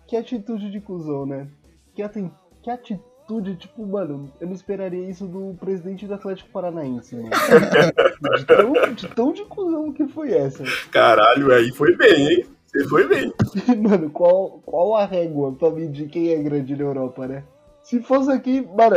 [0.06, 1.48] que atitude de cuzão, né?
[1.94, 2.30] Que, aten...
[2.62, 7.30] que atitude, tipo, mano, eu não esperaria isso do presidente do Atlético Paranaense, mano.
[8.36, 10.64] De tão, de tão de cuzão que foi essa.
[10.90, 12.46] Caralho, aí foi bem, hein?
[12.66, 13.32] Você foi bem.
[13.80, 17.42] Mano, qual, qual a régua pra medir quem é grande na Europa, né?
[17.82, 18.96] Se fosse aqui, mano,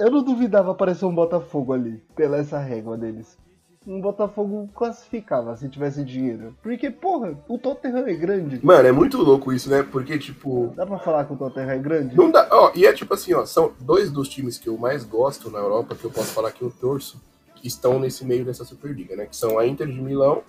[0.00, 3.38] eu não duvidava aparecer um Botafogo ali, pela essa régua deles.
[3.86, 6.54] Um Botafogo classificava se tivesse dinheiro.
[6.62, 8.64] Porque, porra, o Tottenham é grande.
[8.64, 9.82] Mano, é muito louco isso, né?
[9.82, 10.72] Porque, tipo.
[10.76, 12.16] Dá pra falar que o Tottenham é grande?
[12.16, 12.48] Não dá.
[12.50, 15.58] Ó, e é tipo assim, ó, são dois dos times que eu mais gosto na
[15.58, 17.20] Europa, que eu posso falar que eu torço,
[17.56, 19.26] que estão nesse meio dessa Superliga, né?
[19.26, 20.42] Que são a Inter de Milão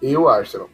[0.00, 0.68] e o Arsenal.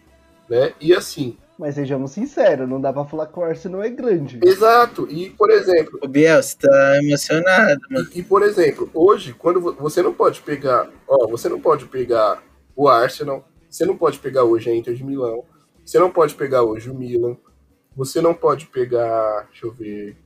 [0.49, 0.73] Né?
[0.81, 4.39] E assim, Mas sejamos sinceros, não dá pra falar que o Arsenal é grande.
[4.45, 5.09] exato.
[5.11, 8.09] E, por exemplo, O Biel, você tá emocionado, mano.
[8.15, 11.87] E, e, por exemplo, hoje, quando vo- você não pode pegar, ó, você não pode
[11.87, 12.41] pegar
[12.77, 15.45] o Arsenal, você não pode pegar hoje a Inter de Milão,
[15.85, 17.37] você não pode pegar hoje o Milan,
[17.97, 20.17] você não pode pegar, deixa eu ver,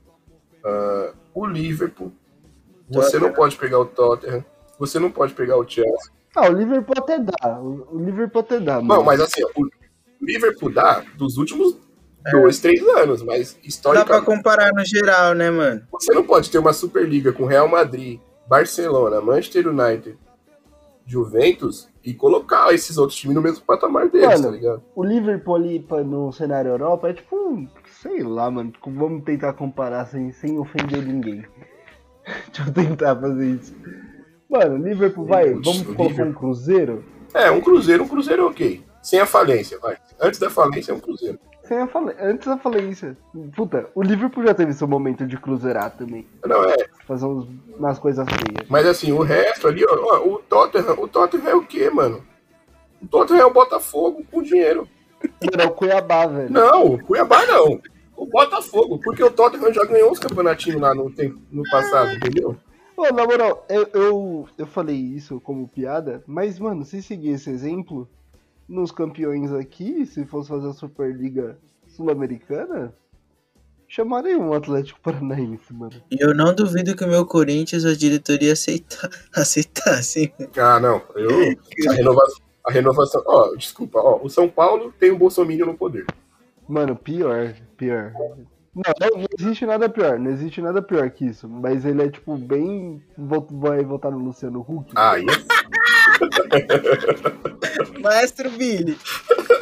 [0.63, 2.11] ah, o Liverpool,
[2.87, 4.45] você não pode pegar o Tottenham,
[4.77, 6.11] você não pode pegar o Chelsea.
[6.35, 7.59] Ah, o Liverpool até dá.
[7.59, 8.87] O o Liverpool até dá, mano.
[8.87, 9.67] Não, mas assim, ó, o
[10.25, 11.77] Liverpool dá dos últimos
[12.31, 13.57] dois, três anos, mas
[13.93, 15.81] Dá pra comparar no geral, né, mano?
[15.91, 20.17] Você não pode ter uma Superliga com Real Madrid, Barcelona, Manchester United,
[21.05, 24.83] Juventus e colocar esses outros times no mesmo patamar deles, Mano, tá ligado?
[24.95, 27.67] O Liverpool ali no cenário Europa é tipo, um-
[28.01, 28.71] sei lá, mano.
[28.71, 31.45] tipo, Vamos tentar comparar sem, sem ofender ninguém.
[32.53, 33.75] Deixa eu tentar fazer isso.
[34.49, 36.33] Mano, Liverpool vai, Putz, vamos colocar um.
[36.33, 37.03] Cruzeiro?
[37.33, 38.83] É, um Cruzeiro, um Cruzeiro é ok.
[39.01, 39.97] Sem a falência, vai.
[40.23, 41.37] Antes da falência é um Cruzeiro.
[41.63, 42.15] Sem a fale...
[42.17, 43.17] Antes da falência.
[43.55, 46.25] Puta, o Liverpool já teve seu momento de cruzeirar também.
[46.45, 46.77] Não, é.
[47.05, 47.45] Fazer uns,
[47.77, 48.69] umas coisas feias.
[48.69, 52.23] Mas assim, o resto ali, ó, ó, o Tottenham, o Tottenham é o quê, mano?
[53.01, 54.87] O Tottenham é o Botafogo com dinheiro.
[55.21, 56.49] Mano, é o Cuiabá, velho.
[56.49, 57.81] Não, o Cuiabá não.
[58.15, 62.55] O Botafogo, porque o Tottenham já ganhou uns campeonatinhos lá no, tempo, no passado, entendeu?
[62.95, 67.49] Ô, na moral, eu, eu, eu falei isso como piada, mas, mano, se seguir esse
[67.49, 68.07] exemplo,
[68.67, 71.57] nos campeões aqui, se fosse fazer a Superliga
[71.87, 72.93] Sul-Americana,
[73.87, 75.93] chamaria um Atlético Paranaense, mano.
[76.09, 80.33] E eu não duvido que o meu Corinthians, a diretoria aceita, aceitasse.
[80.57, 81.01] Ah, não.
[81.15, 81.29] Eu,
[81.89, 83.23] a renovação, a renovação.
[83.25, 84.19] Ó, desculpa, ó.
[84.23, 86.05] O São Paulo tem o Bolsonaro no poder.
[86.67, 88.13] Mano, pior, pior.
[88.73, 92.35] Não, não, existe nada pior, não existe nada pior que isso, mas ele é, tipo,
[92.35, 93.03] bem...
[93.15, 94.91] Vai votar no Luciano Huck.
[94.95, 95.25] Ah, e
[98.01, 98.97] Maestro Billy.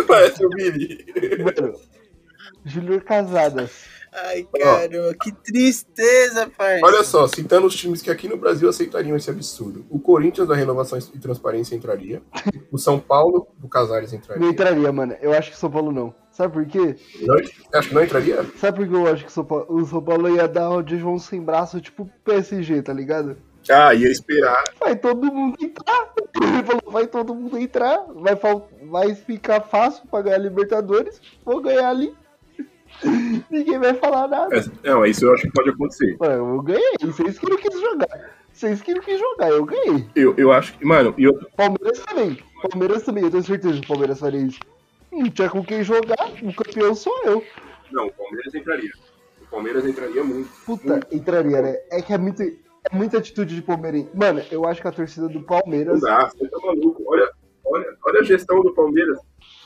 [0.08, 1.06] Parece o Billy.
[1.44, 1.76] Mano,
[2.66, 3.90] Júlio Casadas.
[4.14, 6.86] Ai, caramba, que tristeza, parça.
[6.86, 9.86] Olha só, citando os times que aqui no Brasil aceitariam esse absurdo.
[9.90, 12.22] O Corinthians da Renovação e Transparência entraria.
[12.70, 14.48] O São Paulo do Casares Não entraria.
[14.50, 15.16] entraria, mano.
[15.22, 16.14] Eu acho que São Paulo não.
[16.30, 16.98] Sabe por quê?
[17.22, 17.36] Não,
[17.74, 18.46] acho que não entraria?
[18.58, 20.98] Sabe por que eu acho que São Paulo- o São Paulo ia dar o de
[20.98, 23.38] João sem braço, tipo PSG, tá ligado?
[23.72, 24.64] Ah, ia esperar.
[24.80, 26.14] Vai todo mundo entrar.
[26.42, 28.06] Ele falou, vai todo mundo entrar.
[28.14, 28.38] Vai,
[28.84, 31.22] vai ficar fácil pra ganhar Libertadores.
[31.46, 32.14] Vou ganhar ali.
[33.50, 34.64] Ninguém vai falar nada.
[34.84, 36.18] Não, isso eu acho que pode acontecer.
[36.20, 36.94] Mano, eu ganhei.
[37.02, 38.32] Vocês que não quis jogar.
[38.52, 40.06] Vocês que não quis jogar, eu ganhei.
[40.16, 42.38] Eu, eu acho que, mano, eu, Palmeiras também.
[42.70, 44.60] Palmeiras também, eu tenho certeza que o Palmeiras faria isso.
[45.12, 47.44] Não tinha com quem jogar, o campeão sou eu.
[47.92, 48.92] não, o Palmeiras entraria.
[49.42, 50.50] O Palmeiras entraria muito.
[50.66, 51.78] Puta, entraria, né?
[51.92, 52.44] É que é muito,
[52.90, 54.06] é muita atitude de Palmeiras.
[54.14, 56.02] Mano, eu acho que a torcida do Não Palmeiras.
[56.02, 57.04] dá, você tá maluco.
[57.06, 57.30] Olha,
[57.66, 59.20] olha, olha a gestão do Palmeiras.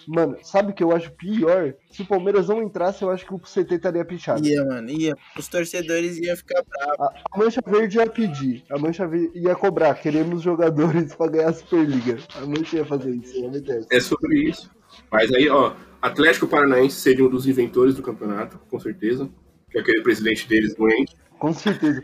[0.07, 1.73] Mano, sabe o que eu acho pior?
[1.89, 4.45] Se o Palmeiras não entrasse, eu acho que o CT estaria pichado.
[4.45, 5.15] Ia, mano, ia.
[5.37, 6.99] Os torcedores iam ficar bravos.
[6.99, 11.49] A, a Mancha Verde ia pedir, a Mancha Verde ia cobrar, queremos jogadores pra ganhar
[11.49, 12.17] a Superliga.
[12.35, 13.87] A Mancha ia fazer isso, ia meter essa.
[13.91, 14.69] É sobre isso.
[15.11, 19.27] Mas aí, ó, Atlético Paranaense seria um dos inventores do campeonato, com certeza.
[19.71, 22.03] Que é aquele presidente deles doente, Com certeza.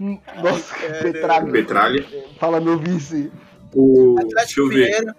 [0.00, 1.52] Nossa, Petralha.
[1.52, 2.06] Petralha.
[2.38, 3.30] Fala meu vice.
[3.74, 4.74] O, deixa Atlético eu ver.
[4.84, 5.14] Mineiro.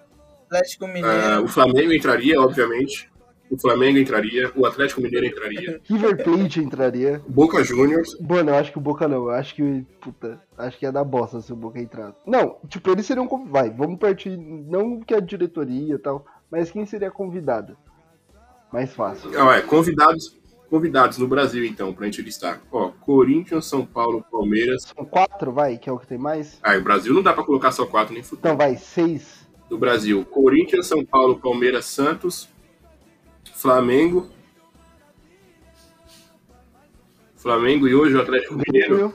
[0.46, 1.08] Atlético Mineiro.
[1.08, 3.10] Ah, o Flamengo entraria, obviamente.
[3.50, 4.50] O Flamengo entraria.
[4.56, 5.80] O Atlético Mineiro entraria.
[5.84, 7.20] River Plate entraria.
[7.28, 8.18] Boca Juniors.
[8.20, 9.24] Mano, eu acho que o Boca não.
[9.24, 9.84] Eu acho que.
[10.00, 12.16] Puta, acho que ia dar bosta se o Boca entrasse.
[12.26, 13.26] Não, tipo, eles seriam.
[13.26, 14.36] conv- Vai, vamos partir.
[14.36, 17.76] Não que a diretoria e tal, mas quem seria convidado?
[18.72, 19.30] Mais fácil.
[19.40, 20.36] Ah, é, convidados,
[20.70, 22.60] convidados no Brasil, então, pra gente listar.
[22.72, 24.82] Ó, Corinthians, São Paulo, Palmeiras.
[24.94, 26.58] São quatro, vai, que é o que tem mais?
[26.62, 28.56] Ah, o Brasil não dá pra colocar só quatro nem Então futebol.
[28.56, 29.46] vai, seis.
[29.68, 32.48] Do Brasil, Corinthians, São Paulo, Palmeiras, Santos,
[33.54, 34.28] Flamengo.
[37.36, 38.94] Flamengo e hoje o Atlético Mineiro.
[38.96, 39.14] Grêmio.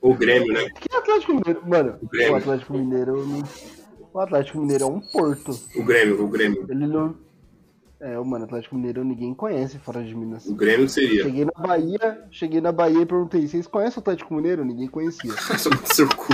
[0.00, 0.66] Ou Grêmio, né?
[0.80, 1.60] Que Atlético Mineiro?
[1.66, 2.32] Mano, O Grêmio.
[2.32, 3.44] o Atlético Mineiro.
[4.12, 5.58] O Atlético Mineiro é um porto.
[5.76, 6.64] O Grêmio, o Grêmio.
[6.68, 7.14] Ele não.
[8.00, 10.46] É, mano, Atlético Mineiro ninguém conhece fora de Minas.
[10.46, 11.22] O Grêmio seria.
[11.24, 14.64] Cheguei na Bahia, cheguei na Bahia e perguntei, vocês conhecem o Atlético Mineiro?
[14.64, 15.32] Ninguém conhecia.
[15.92, 16.32] Seu cu.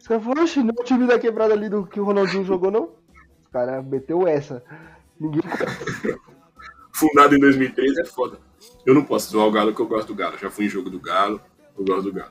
[0.00, 2.44] Os caras falaram, oxe, não é o time da quebrada ali do que o Ronaldinho
[2.44, 2.84] jogou, não?
[3.44, 4.62] Os caras meteu essa.
[5.18, 5.42] Ninguém.
[6.94, 8.38] Fundado em 2003 é foda.
[8.86, 10.38] Eu não posso zoar o Galo porque eu gosto do Galo.
[10.38, 11.40] Já fui em jogo do Galo,
[11.76, 12.30] eu gosto do Galo.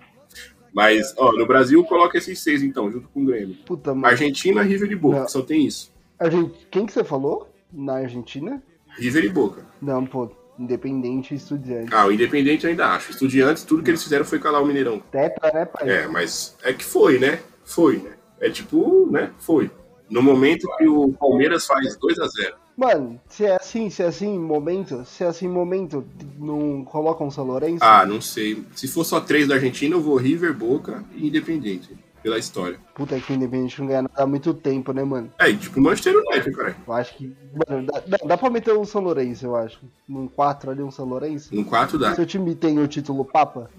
[0.73, 3.57] Mas, ó, no Brasil, coloca esses seis, então, junto com o Grêmio.
[3.65, 4.05] Puta, mano.
[4.07, 5.27] Argentina, River e Boca, Não.
[5.27, 5.91] só tem isso.
[6.17, 7.50] Argen- Quem que você falou?
[7.71, 8.61] Na Argentina?
[8.97, 9.65] River e Boca.
[9.81, 10.29] Não, pô.
[10.59, 11.93] Independente e Estudiante.
[11.93, 13.11] Ah, o Independente ainda acho.
[13.11, 14.99] Estudiantes, tudo que eles fizeram foi calar o Mineirão.
[15.11, 15.89] Tetra, né, pai?
[15.89, 17.39] É, mas é que foi, né?
[17.63, 18.11] Foi, né?
[18.39, 19.31] É tipo, né?
[19.39, 19.71] Foi.
[20.09, 24.07] No momento que o Palmeiras faz 2 a 0 Mano, se é assim, se é
[24.07, 26.05] assim, momento, se é assim, momento,
[26.37, 27.83] não coloca um São Lourenço?
[27.83, 28.63] Ah, não sei.
[28.75, 31.95] Se for só três da Argentina, eu vou River, Boca e Independente.
[32.21, 32.79] Pela história.
[32.93, 35.31] Puta que o Independente não ganha nada há muito tempo, né, mano?
[35.39, 36.77] É, tipo Manchester United, cara.
[36.85, 37.35] Eu acho que.
[37.67, 39.79] Mano, dá, dá, dá pra meter um São Lourenço, eu acho.
[40.07, 41.53] Num 4 ali, um São Lourenço.
[41.55, 42.13] No 4 dá.
[42.15, 43.69] Seu time tem o título Papa?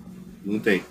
[0.44, 0.82] Não tem.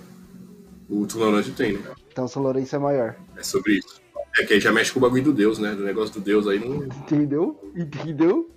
[0.89, 1.82] O Tulândia tem, né?
[2.12, 3.16] Então o São Lourenço é maior.
[3.36, 4.02] É sobre isso.
[4.38, 5.74] É que aí já mexe com o bagulho do Deus, né?
[5.74, 6.84] Do negócio do Deus aí não.
[6.84, 7.60] Entendeu?
[7.76, 8.49] Entendeu?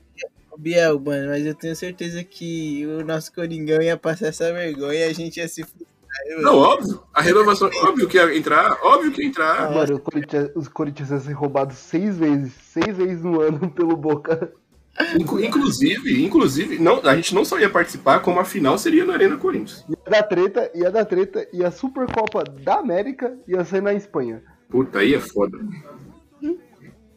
[0.56, 5.02] Biel, mano, mas eu tenho certeza que o nosso Coringão ia passar essa vergonha e
[5.04, 5.83] a gente ia se frustrar.
[6.40, 7.02] Não, óbvio.
[7.12, 7.68] A renovação.
[7.82, 8.78] Óbvio que ia entrar.
[8.82, 9.70] Óbvio que ia entrar.
[9.72, 12.52] Mano, Corinthians, os Corinthians iam ser roubados seis vezes.
[12.52, 14.52] Seis vezes no ano pelo Boca.
[15.18, 19.14] Inclu- Inclusive, inclusive, não, a gente não só ia participar, como a final seria na
[19.14, 19.84] Arena Corinthians.
[19.88, 24.40] Ia dar treta, ia dar treta, e a Supercopa da América ia ser na Espanha.
[24.70, 25.58] Puta, aí é foda.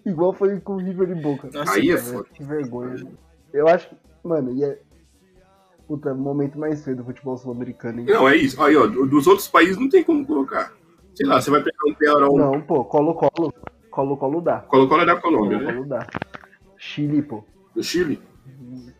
[0.05, 1.49] Igual foi com o River e Boca.
[1.53, 2.25] Nossa, Aí é Cara, foda.
[2.33, 3.07] Que vergonha.
[3.53, 4.79] Eu acho que, mano, ia.
[5.87, 8.03] Puta, momento mais feio do futebol sul-americano?
[8.05, 8.61] Não, é isso.
[8.61, 10.73] Aí, ó, do- dos outros países não tem como colocar.
[11.15, 12.37] Sei lá, você vai pegar um Penharol.
[12.37, 13.53] Não, pô, Colo-Colo.
[13.89, 14.59] Colo-Colo dá.
[14.59, 15.63] Colo-Colo é da Colômbia, né?
[15.65, 16.07] Colo-Colo dá.
[16.77, 17.43] Chile, pô.
[17.73, 18.21] Do Chile?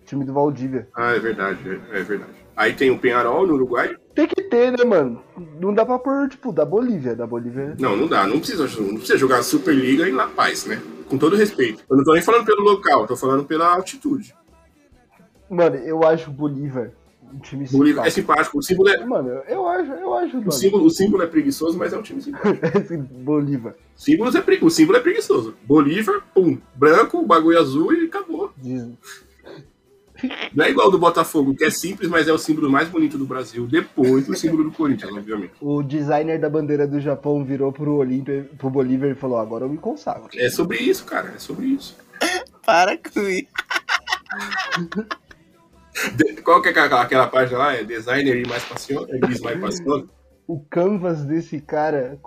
[0.06, 0.88] Time do Valdívia.
[0.96, 1.60] Ah, é verdade,
[1.92, 2.32] é, é verdade.
[2.56, 3.96] Aí tem o Penharol no Uruguai.
[4.16, 5.22] Tem que ter, né, mano?
[5.60, 7.16] Não dá pra pôr, tipo, da Bolívia.
[7.16, 7.76] Da Bolívia.
[7.80, 8.26] Não, não dá.
[8.26, 10.82] Não precisa, não precisa jogar Superliga em La Paz, né?
[11.08, 11.84] Com todo respeito.
[11.90, 14.34] Eu não tô nem falando pelo local, tô falando pela altitude.
[15.50, 16.92] Mano, eu acho o Bolívar
[17.34, 18.14] um time Bolívia é simpático.
[18.14, 18.58] simpático.
[18.60, 21.92] O símbolo é, Mano, eu acho, eu acho, o símbolo, o símbolo é preguiçoso, mas
[21.92, 22.66] é um time simpático.
[23.20, 23.76] Bolívar.
[23.98, 25.54] Símbolos é, pre- o símbolo é preguiçoso.
[25.66, 28.54] Bolívar, pum, branco, bagulho azul e acabou.
[28.56, 28.88] Diz-
[30.56, 33.26] Não é igual do Botafogo, que é simples, mas é o símbolo mais bonito do
[33.26, 35.52] Brasil, depois do símbolo do Corinthians, obviamente.
[35.60, 39.70] O designer da bandeira do Japão virou pro Olímpia, pro Bolívar e falou: agora eu
[39.70, 40.30] me consagro.
[40.34, 41.96] É sobre isso, cara, é sobre isso.
[42.66, 43.48] Para com isso.
[46.44, 47.76] Qual que é aquela, aquela página lá?
[47.76, 49.12] É designer e mais passione?
[49.12, 49.80] É mais?
[50.48, 52.20] O canvas desse cara.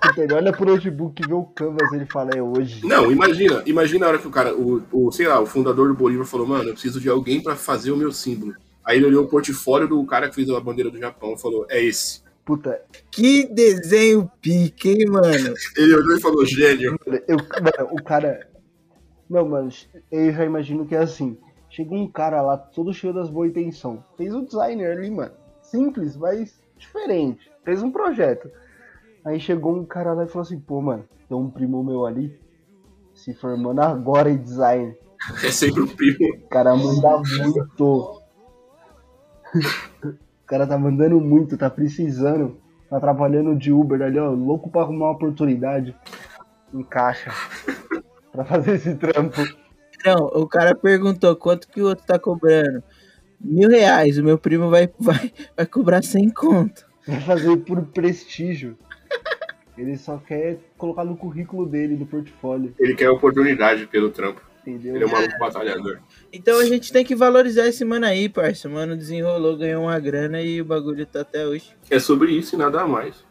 [0.00, 2.84] Puta, ele olha pro notebook e vê o canvas ele fala: é hoje.
[2.84, 5.94] Não, imagina, imagina a hora que o cara, o, o, sei lá, o fundador do
[5.94, 8.54] Bolívar falou, mano, eu preciso de alguém pra fazer o meu símbolo.
[8.84, 11.66] Aí ele olhou o portfólio do cara que fez a bandeira do Japão e falou,
[11.70, 12.22] é esse.
[12.44, 12.78] Puta,
[13.10, 15.54] Que desenho pique, hein, mano?
[15.76, 16.98] Ele olhou e falou, gênio.
[17.26, 18.46] eu, mano, o cara.
[19.30, 19.70] Não, mano,
[20.12, 21.38] eu já imagino que é assim.
[21.74, 23.98] Chega um cara lá, todo cheio das boas intenções.
[24.16, 25.32] Fez o designer ali, mano.
[25.60, 27.50] Simples, mas diferente.
[27.64, 28.48] Fez um projeto.
[29.24, 32.38] Aí chegou um cara lá e falou assim, pô, mano, tem um primo meu ali
[33.12, 34.94] se formando agora em design.
[35.42, 36.36] É sempre o primo.
[36.44, 38.20] O cara manda muito.
[40.04, 42.56] O cara tá mandando muito, tá precisando.
[42.88, 45.96] Tá trabalhando de Uber ali, ó, louco pra arrumar uma oportunidade.
[46.72, 47.32] Encaixa.
[48.30, 49.40] pra fazer esse trampo.
[50.04, 52.82] Não, o cara perguntou quanto que o outro tá cobrando.
[53.40, 56.86] Mil reais, o meu primo vai, vai, vai cobrar sem conto.
[57.06, 58.76] Vai fazer por prestígio.
[59.76, 62.74] Ele só quer colocar no currículo dele, no portfólio.
[62.78, 64.40] Ele quer oportunidade pelo trampo.
[64.66, 64.94] Entendeu?
[64.94, 65.98] Ele é um maluco batalhador.
[66.32, 68.68] Então a gente tem que valorizar esse mano aí, parça.
[68.68, 71.74] O mano desenrolou, ganhou uma grana e o bagulho tá até hoje.
[71.90, 73.24] É sobre isso e nada mais.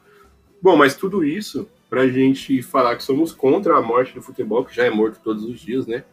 [0.61, 4.75] Bom, mas tudo isso pra gente falar que somos contra a morte do futebol, que
[4.75, 6.03] já é morto todos os dias, né?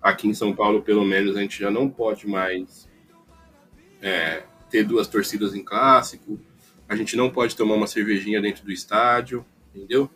[0.00, 2.88] Aqui em São Paulo, pelo menos, a gente já não pode mais
[4.00, 6.40] é, ter duas torcidas em clássico.
[6.88, 9.44] A gente não pode tomar uma cervejinha dentro do estádio,
[9.74, 10.10] entendeu?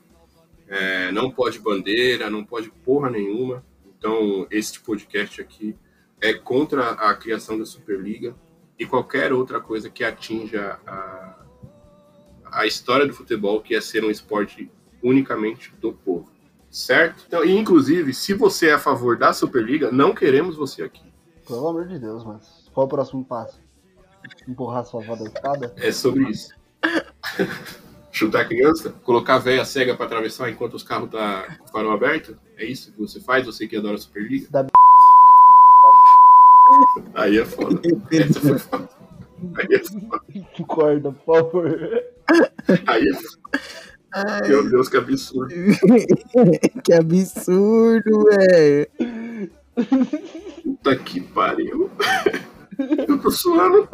[0.66, 3.64] É, não pode bandeira, não pode porra nenhuma.
[3.86, 5.76] Então, este podcast aqui
[6.20, 8.34] é contra a criação da Superliga
[8.78, 11.44] e qualquer outra coisa que atinja a,
[12.50, 14.70] a história do futebol, que é ser um esporte
[15.02, 16.33] unicamente do povo.
[16.74, 17.22] Certo?
[17.28, 21.04] Então, e inclusive, se você é a favor da Superliga, não queremos você aqui.
[21.46, 22.40] Pelo amor de Deus, mano.
[22.72, 23.60] Qual o próximo passo?
[24.48, 25.72] Empurrar sua avó da escada?
[25.76, 26.52] É sobre isso.
[28.10, 31.68] Chutar a criança, colocar a véia cega pra atravessar enquanto os carros tá com o
[31.68, 32.36] farol aberto.
[32.56, 34.48] É isso que você faz, você que adora a Superliga.
[34.50, 34.66] Da-
[37.14, 37.80] Aí é foda.
[38.10, 38.88] Essa foi foda.
[39.58, 40.24] Aí é foda.
[40.66, 42.02] Corda, por favor.
[42.88, 43.38] Aí é foda.
[44.46, 45.48] Meu Deus, que absurdo.
[46.84, 48.88] que absurdo, velho.
[50.62, 51.90] Puta que pariu.
[53.08, 53.88] Eu tô suando.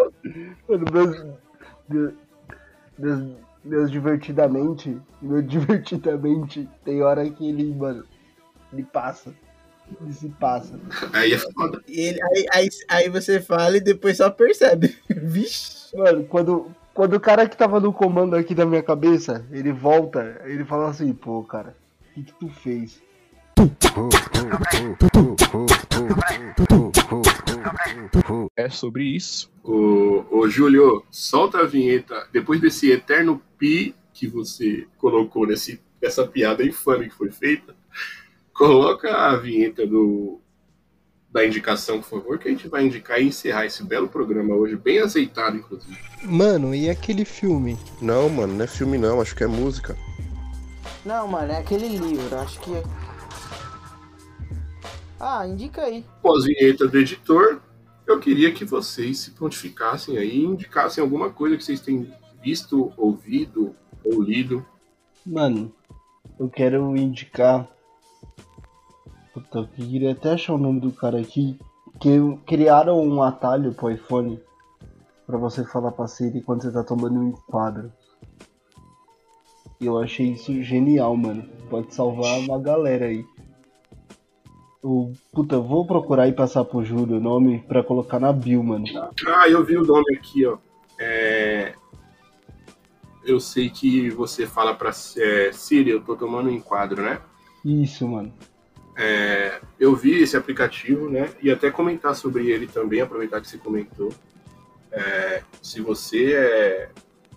[0.69, 1.27] Mano, meus,
[1.89, 2.13] meus,
[2.99, 8.05] meus, meus divertidamente, meu divertidamente, tem hora que ele, mano,
[8.73, 9.33] ele passa.
[10.01, 10.79] Ele se passa.
[11.13, 11.83] Aí é foda.
[11.89, 14.97] Ele- aí, aí, aí você fala e depois só percebe.
[15.11, 15.97] Vixe.
[15.97, 20.43] Mano, quando, quando o cara que tava no comando aqui da minha cabeça, ele volta,
[20.45, 23.03] ele fala assim, pô, cara, o que, que tu fez?
[28.55, 29.51] É sobre isso.
[29.65, 32.29] Ô, ô Júlio, solta a vinheta.
[32.31, 37.75] Depois desse eterno pi que você colocou nesse, nessa piada infame que foi feita,
[38.53, 40.39] coloca a vinheta do,
[41.33, 44.77] da indicação, por favor, que a gente vai indicar e encerrar esse belo programa hoje,
[44.77, 45.97] bem azeitado, inclusive.
[46.25, 47.79] Mano, e aquele filme?
[48.03, 49.97] Não, mano, não é filme não, acho que é música.
[51.05, 52.73] Não, mano, é aquele livro, acho que.
[55.19, 56.05] Ah, indica aí.
[56.21, 57.61] Pós-vinheta do editor,
[58.07, 62.13] eu queria que vocês se prontificassem aí e indicassem alguma coisa que vocês têm
[62.43, 63.75] visto, ouvido
[64.05, 64.67] ou lido.
[65.25, 65.73] Mano,
[66.39, 67.69] eu quero indicar.
[69.33, 71.59] Puta, eu queria até achar o nome do cara aqui.
[72.01, 74.41] Que criaram um atalho pro iPhone
[75.27, 77.93] pra você falar pra Siri quando você tá tomando um enquadro.
[79.81, 81.45] E eu achei isso genial, mano.
[81.69, 83.25] Pode salvar uma galera aí.
[85.33, 88.85] Puta, vou procurar e passar pro Júlio o nome pra colocar na bio, mano.
[89.27, 90.59] Ah, eu vi o nome aqui, ó.
[90.99, 91.75] É...
[93.25, 97.21] Eu sei que você fala pra é, Siri, eu tô tomando um enquadro, né?
[97.65, 98.33] Isso, mano.
[98.97, 101.31] É, eu vi esse aplicativo, né?
[101.43, 104.13] E até comentar sobre ele também, aproveitar que você comentou.
[104.93, 106.91] É, se você é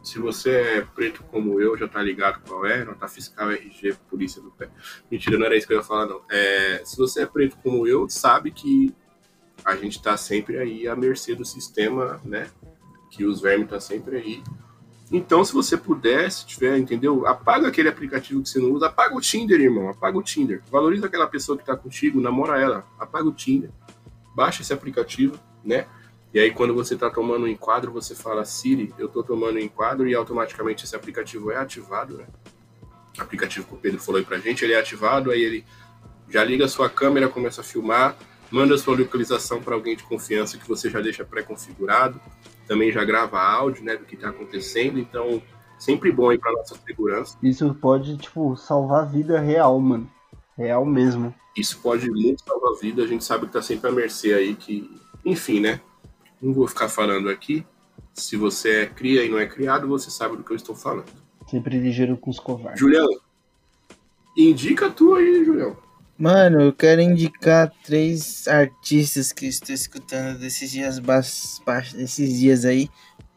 [0.03, 4.41] se você é preto como eu, já tá ligado qual é, nota fiscal RG, polícia
[4.41, 4.69] do pé.
[5.09, 6.21] Mentira, não era isso que eu ia falar, não.
[6.29, 8.93] É, se você é preto como eu, sabe que
[9.63, 12.49] a gente tá sempre aí à mercê do sistema, né?
[13.09, 14.43] Que os vermes tá sempre aí.
[15.15, 17.27] Então, se você puder, se tiver, entendeu?
[17.27, 20.63] Apaga aquele aplicativo que você não usa, apaga o Tinder, irmão, apaga o Tinder.
[20.71, 23.69] Valoriza aquela pessoa que tá contigo, namora ela, apaga o Tinder.
[24.35, 25.85] Baixa esse aplicativo, né?
[26.33, 29.59] E aí, quando você tá tomando um enquadro, você fala, Siri, eu tô tomando um
[29.59, 32.25] enquadro, e automaticamente esse aplicativo é ativado, né?
[33.15, 35.63] O aplicativo que o Pedro falou aí pra gente, ele é ativado, aí ele
[36.27, 38.17] já liga a sua câmera, começa a filmar,
[38.53, 42.21] manda sua localização para alguém de confiança que você já deixa pré-configurado,
[42.67, 45.41] também já grava áudio, né, do que tá acontecendo, então
[45.79, 47.35] sempre bom aí para nossa segurança.
[47.41, 50.07] Isso pode, tipo, salvar a vida real, mano.
[50.55, 51.33] Real mesmo.
[51.57, 54.53] Isso pode muito salvar a vida, a gente sabe que tá sempre à mercê aí
[54.53, 55.81] que, enfim, né?
[56.39, 57.65] Não vou ficar falando aqui.
[58.13, 61.11] Se você é cria e não é criado, você sabe do que eu estou falando.
[61.49, 62.79] Sempre ligeiro com os covardes.
[62.79, 63.09] Julião,
[64.37, 65.75] indica tu aí, Julião.
[66.17, 70.99] Mano, eu quero indicar três artistas que eu estou escutando desses dias,
[71.93, 72.89] desses dias aí.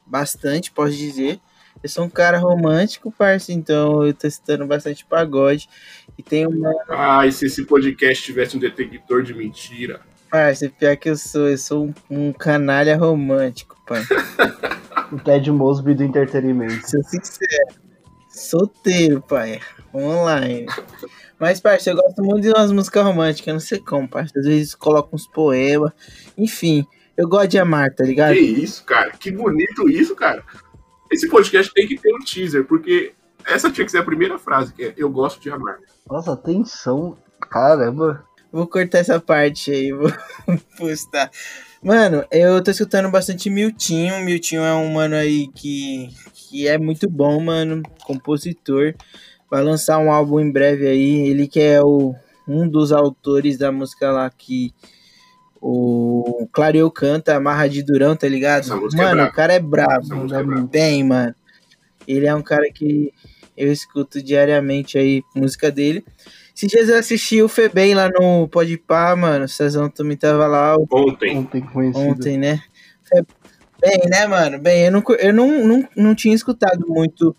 [0.06, 1.40] Bastante, posso dizer.
[1.82, 5.68] Eu sou um cara romântico, parça, então eu tô escutando bastante pagode.
[6.16, 6.72] E tem uma.
[6.88, 10.00] Ah, e se esse podcast tivesse um detector de mentira?
[10.30, 14.02] Parça, pior que eu sou, eu sou um, um canalha romântico, pai.
[15.12, 16.90] O Ted Mosby do entretenimento.
[16.90, 17.76] Sou sincero.
[18.28, 19.60] Solteiro, pai.
[19.94, 20.66] Online.
[21.38, 24.38] Mas, parça, eu gosto muito de umas músicas românticas, não sei como, parça.
[24.38, 25.92] Às vezes coloco uns poemas.
[26.36, 28.34] Enfim, eu gosto de amar, tá ligado?
[28.34, 29.10] Que isso, cara?
[29.10, 30.42] Que bonito isso, cara.
[31.10, 33.12] Esse podcast tem que ter um teaser, porque
[33.44, 35.78] essa tinha que ser a primeira frase, que é Eu gosto de amar.
[36.08, 37.16] Nossa, atenção.
[37.50, 38.24] Caramba.
[38.50, 40.10] Vou cortar essa parte aí, vou
[40.78, 41.30] postar.
[41.82, 44.24] Mano, eu tô escutando bastante Miltinho.
[44.24, 47.82] Miltinho é um mano aí que, que é muito bom, mano.
[48.04, 48.94] Compositor.
[49.50, 51.28] Vai lançar um álbum em breve aí.
[51.28, 52.14] Ele que é o,
[52.46, 54.72] um dos autores da música lá que
[55.60, 58.66] o Clareou canta, Amarra de Durão, tá ligado?
[58.66, 59.24] É Mano, braba.
[59.24, 60.14] o cara é brabo.
[60.14, 60.62] Música é.
[60.62, 61.34] Bem, mano.
[62.06, 63.12] Ele é um cara que
[63.56, 66.04] eu escuto diariamente aí, música dele.
[66.54, 69.44] Esses dias eu assisti o Febem lá no Podpah, mano.
[69.44, 71.36] O Cezão também tava lá Ontem.
[71.38, 71.98] Ontem conhecido.
[71.98, 72.62] ontem, né?
[73.80, 74.58] Bem, né, mano?
[74.58, 77.36] Bem, eu não, eu não, não, não tinha escutado muito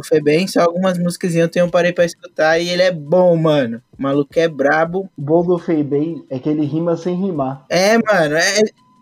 [0.00, 3.82] o Febem, só algumas músicas eu tenho parei pra escutar e ele é bom, mano.
[3.98, 5.08] O maluco é brabo.
[5.16, 7.64] O bom do Feibem é que ele rima sem rimar.
[7.68, 8.60] É, mano, é,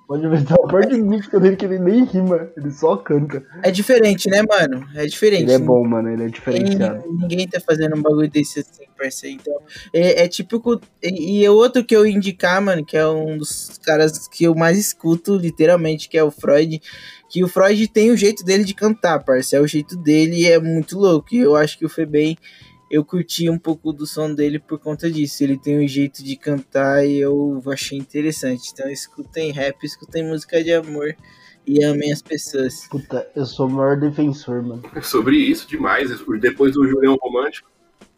[0.09, 3.44] Pode ver, tá a parte de música dele que ele nem rima, ele só canta.
[3.62, 4.88] é diferente, né, mano?
[4.94, 5.42] É diferente.
[5.42, 7.04] Ele é bom, mano, ele é diferenciado.
[7.12, 9.38] ninguém tá fazendo um bagulho desse assim, parceiro.
[9.38, 9.61] Então,
[9.92, 10.80] é, é típico.
[11.02, 14.54] E, e é outro que eu indicar, mano, que é um dos caras que eu
[14.54, 16.80] mais escuto, literalmente, que é o Freud.
[17.28, 19.62] Que o Freud tem o jeito dele de cantar, parceiro.
[19.62, 21.34] É o jeito dele e é muito louco.
[21.34, 22.34] E eu acho que o Febem,
[22.91, 25.43] eu curti um pouco do som dele por conta disso.
[25.43, 28.70] Ele tem um jeito de cantar e eu achei interessante.
[28.72, 31.14] Então, escutem rap, escutem música de amor.
[31.66, 32.89] e amem as pessoas.
[32.89, 34.82] Puta, eu sou o maior defensor, mano.
[35.03, 36.11] Sobre isso, demais.
[36.41, 37.70] Depois do Julião Romântico,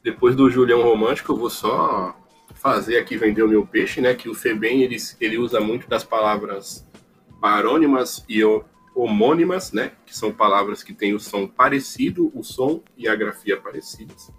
[0.05, 2.17] depois do Julião Romântico, eu vou só
[2.55, 4.15] fazer aqui vender o meu peixe, né?
[4.15, 6.87] Que o Febem ele, ele usa muito das palavras
[7.41, 8.41] parônimas e
[8.95, 9.93] homônimas, né?
[10.07, 14.31] Que são palavras que têm o som parecido, o som e a grafia parecidas.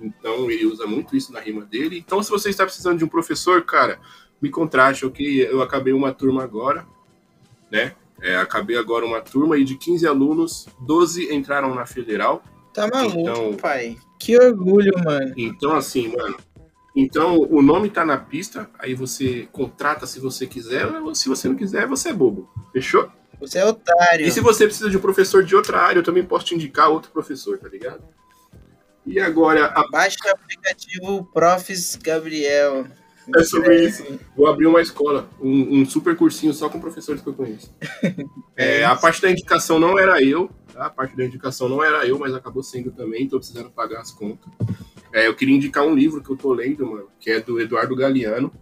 [0.00, 1.98] Então ele usa muito isso na rima dele.
[2.04, 3.98] Então, se você está precisando de um professor, cara,
[4.40, 5.46] me contrate, ok?
[5.48, 6.86] Eu acabei uma turma agora,
[7.70, 7.94] né?
[8.20, 12.42] É, acabei agora uma turma e de 15 alunos, 12 entraram na federal.
[12.72, 13.96] Tá maluco, Então- pai.
[14.18, 15.34] Que orgulho, mano.
[15.36, 16.36] Então, assim, mano.
[16.96, 21.48] Então, o nome tá na pista, aí você contrata se você quiser, ou se você
[21.48, 22.48] não quiser, você é bobo.
[22.72, 23.10] Fechou?
[23.40, 24.24] Você é otário.
[24.26, 26.88] E se você precisa de um professor de outra área, eu também posso te indicar
[26.88, 28.00] outro professor, tá ligado?
[29.06, 32.86] E agora, a Baixe o aplicativo Profs Gabriel.
[33.34, 34.18] É sobre isso.
[34.36, 37.74] Vou abrir uma escola, um, um super cursinho só com professores que eu conheço.
[38.56, 40.86] É, a parte da indicação não era eu, tá?
[40.86, 44.12] A parte da indicação não era eu, mas acabou sendo também, tô precisando pagar as
[44.12, 44.48] contas.
[45.12, 47.96] É, eu queria indicar um livro que eu tô lendo, mano, que é do Eduardo
[47.96, 48.52] Galeano,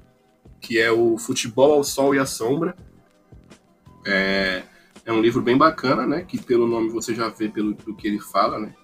[0.58, 2.74] que é o Futebol ao Sol e à Sombra.
[4.06, 4.62] É,
[5.04, 6.22] é um livro bem bacana, né?
[6.22, 8.74] Que pelo nome você já vê pelo do que ele fala, né?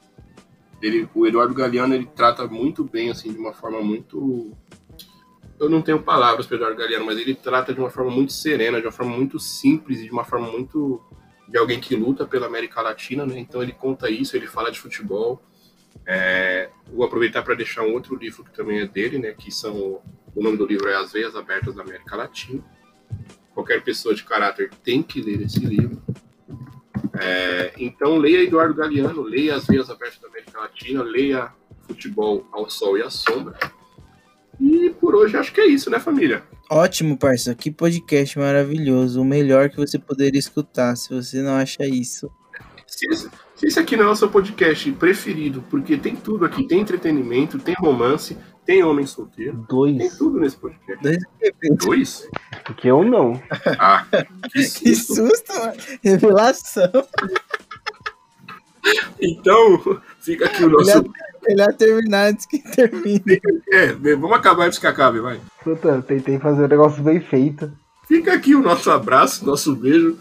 [0.80, 4.56] Ele, o Eduardo Galeano ele trata muito bem, assim, de uma forma muito
[5.58, 8.80] eu não tenho palavras para Eduardo Galeano, mas ele trata de uma forma muito serena,
[8.80, 11.02] de uma forma muito simples e de uma forma muito
[11.48, 13.38] de alguém que luta pela América Latina, né?
[13.38, 15.42] Então ele conta isso, ele fala de futebol.
[16.06, 19.32] É, vou aproveitar para deixar um outro livro que também é dele, né?
[19.32, 20.00] Que são
[20.34, 22.62] o nome do livro é As Veias Abertas da América Latina.
[23.52, 26.00] Qualquer pessoa de caráter tem que ler esse livro.
[27.20, 31.52] É, então leia Eduardo Galeano, leia As Veias Abertas da América Latina, leia
[31.86, 33.58] Futebol ao Sol e à Sombra.
[34.60, 36.42] E por hoje acho que é isso, né, família?
[36.70, 37.54] Ótimo, parça.
[37.54, 39.20] Que podcast maravilhoso.
[39.20, 42.30] O melhor que você poderia escutar, se você não acha isso.
[42.86, 46.66] Se esse, se esse aqui não é o seu podcast preferido, porque tem tudo aqui,
[46.66, 48.36] tem entretenimento, tem romance,
[48.68, 50.18] tem homem solteiro, tem Dois.
[50.18, 51.02] tudo nesse podcast.
[51.02, 51.78] Dois.
[51.78, 52.28] Dois?
[52.66, 53.40] Porque eu não.
[53.78, 54.04] Ah,
[54.52, 55.26] que Que susto.
[55.26, 55.72] susto, mano.
[56.04, 56.90] Revelação.
[59.18, 61.02] Então, fica aqui o nosso.
[61.48, 63.40] melhor terminar antes que termine.
[63.72, 65.40] É, vamos acabar antes que acabe, vai.
[65.64, 67.72] Puta, tentei fazer um negócio bem feito.
[68.06, 70.18] Fica aqui o nosso abraço, nosso beijo,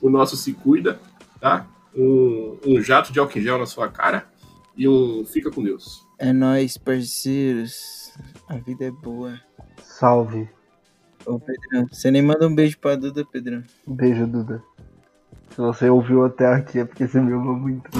[0.00, 0.98] o nosso se cuida,
[1.38, 1.66] tá?
[1.94, 4.26] Um, um jato de álcool gel na sua cara
[4.74, 6.08] e um fica com Deus.
[6.22, 8.12] É nóis, parceiros.
[8.46, 9.40] A vida é boa.
[9.82, 10.50] Salve.
[11.24, 13.62] Ô, Pedrão, você nem manda um beijo pra Duda, Pedrão.
[13.86, 14.62] Beijo, Duda.
[15.48, 17.90] Se você ouviu até aqui é porque você me ama muito.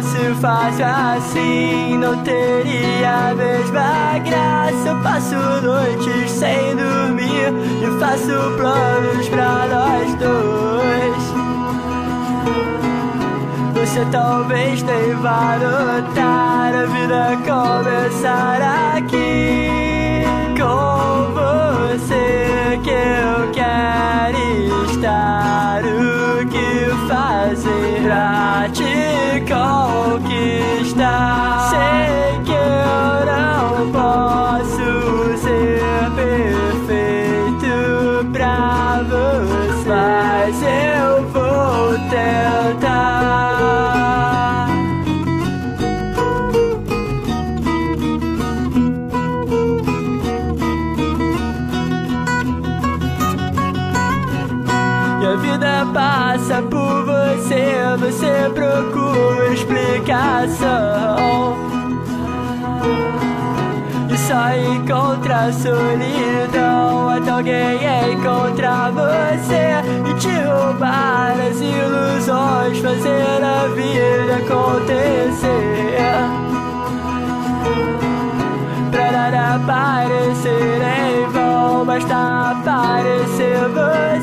[0.00, 4.88] Se fácil assim, não teria a mesma graça.
[4.88, 11.22] Eu passo noites sem dormir e faço planos pra nós dois.
[13.74, 20.22] Você talvez nem vá notar a vida começar aqui
[20.56, 24.38] com você que eu quero
[24.90, 25.82] estar.
[25.84, 28.91] O que fazer pra te
[30.18, 31.70] conquistar?
[31.70, 34.71] Sei que eu não posso
[67.42, 75.98] alguém encontrar você e te roubar as ilusões, fazer a vida acontecer.
[78.92, 84.21] Pra nada parecer em vão, basta aparecer você.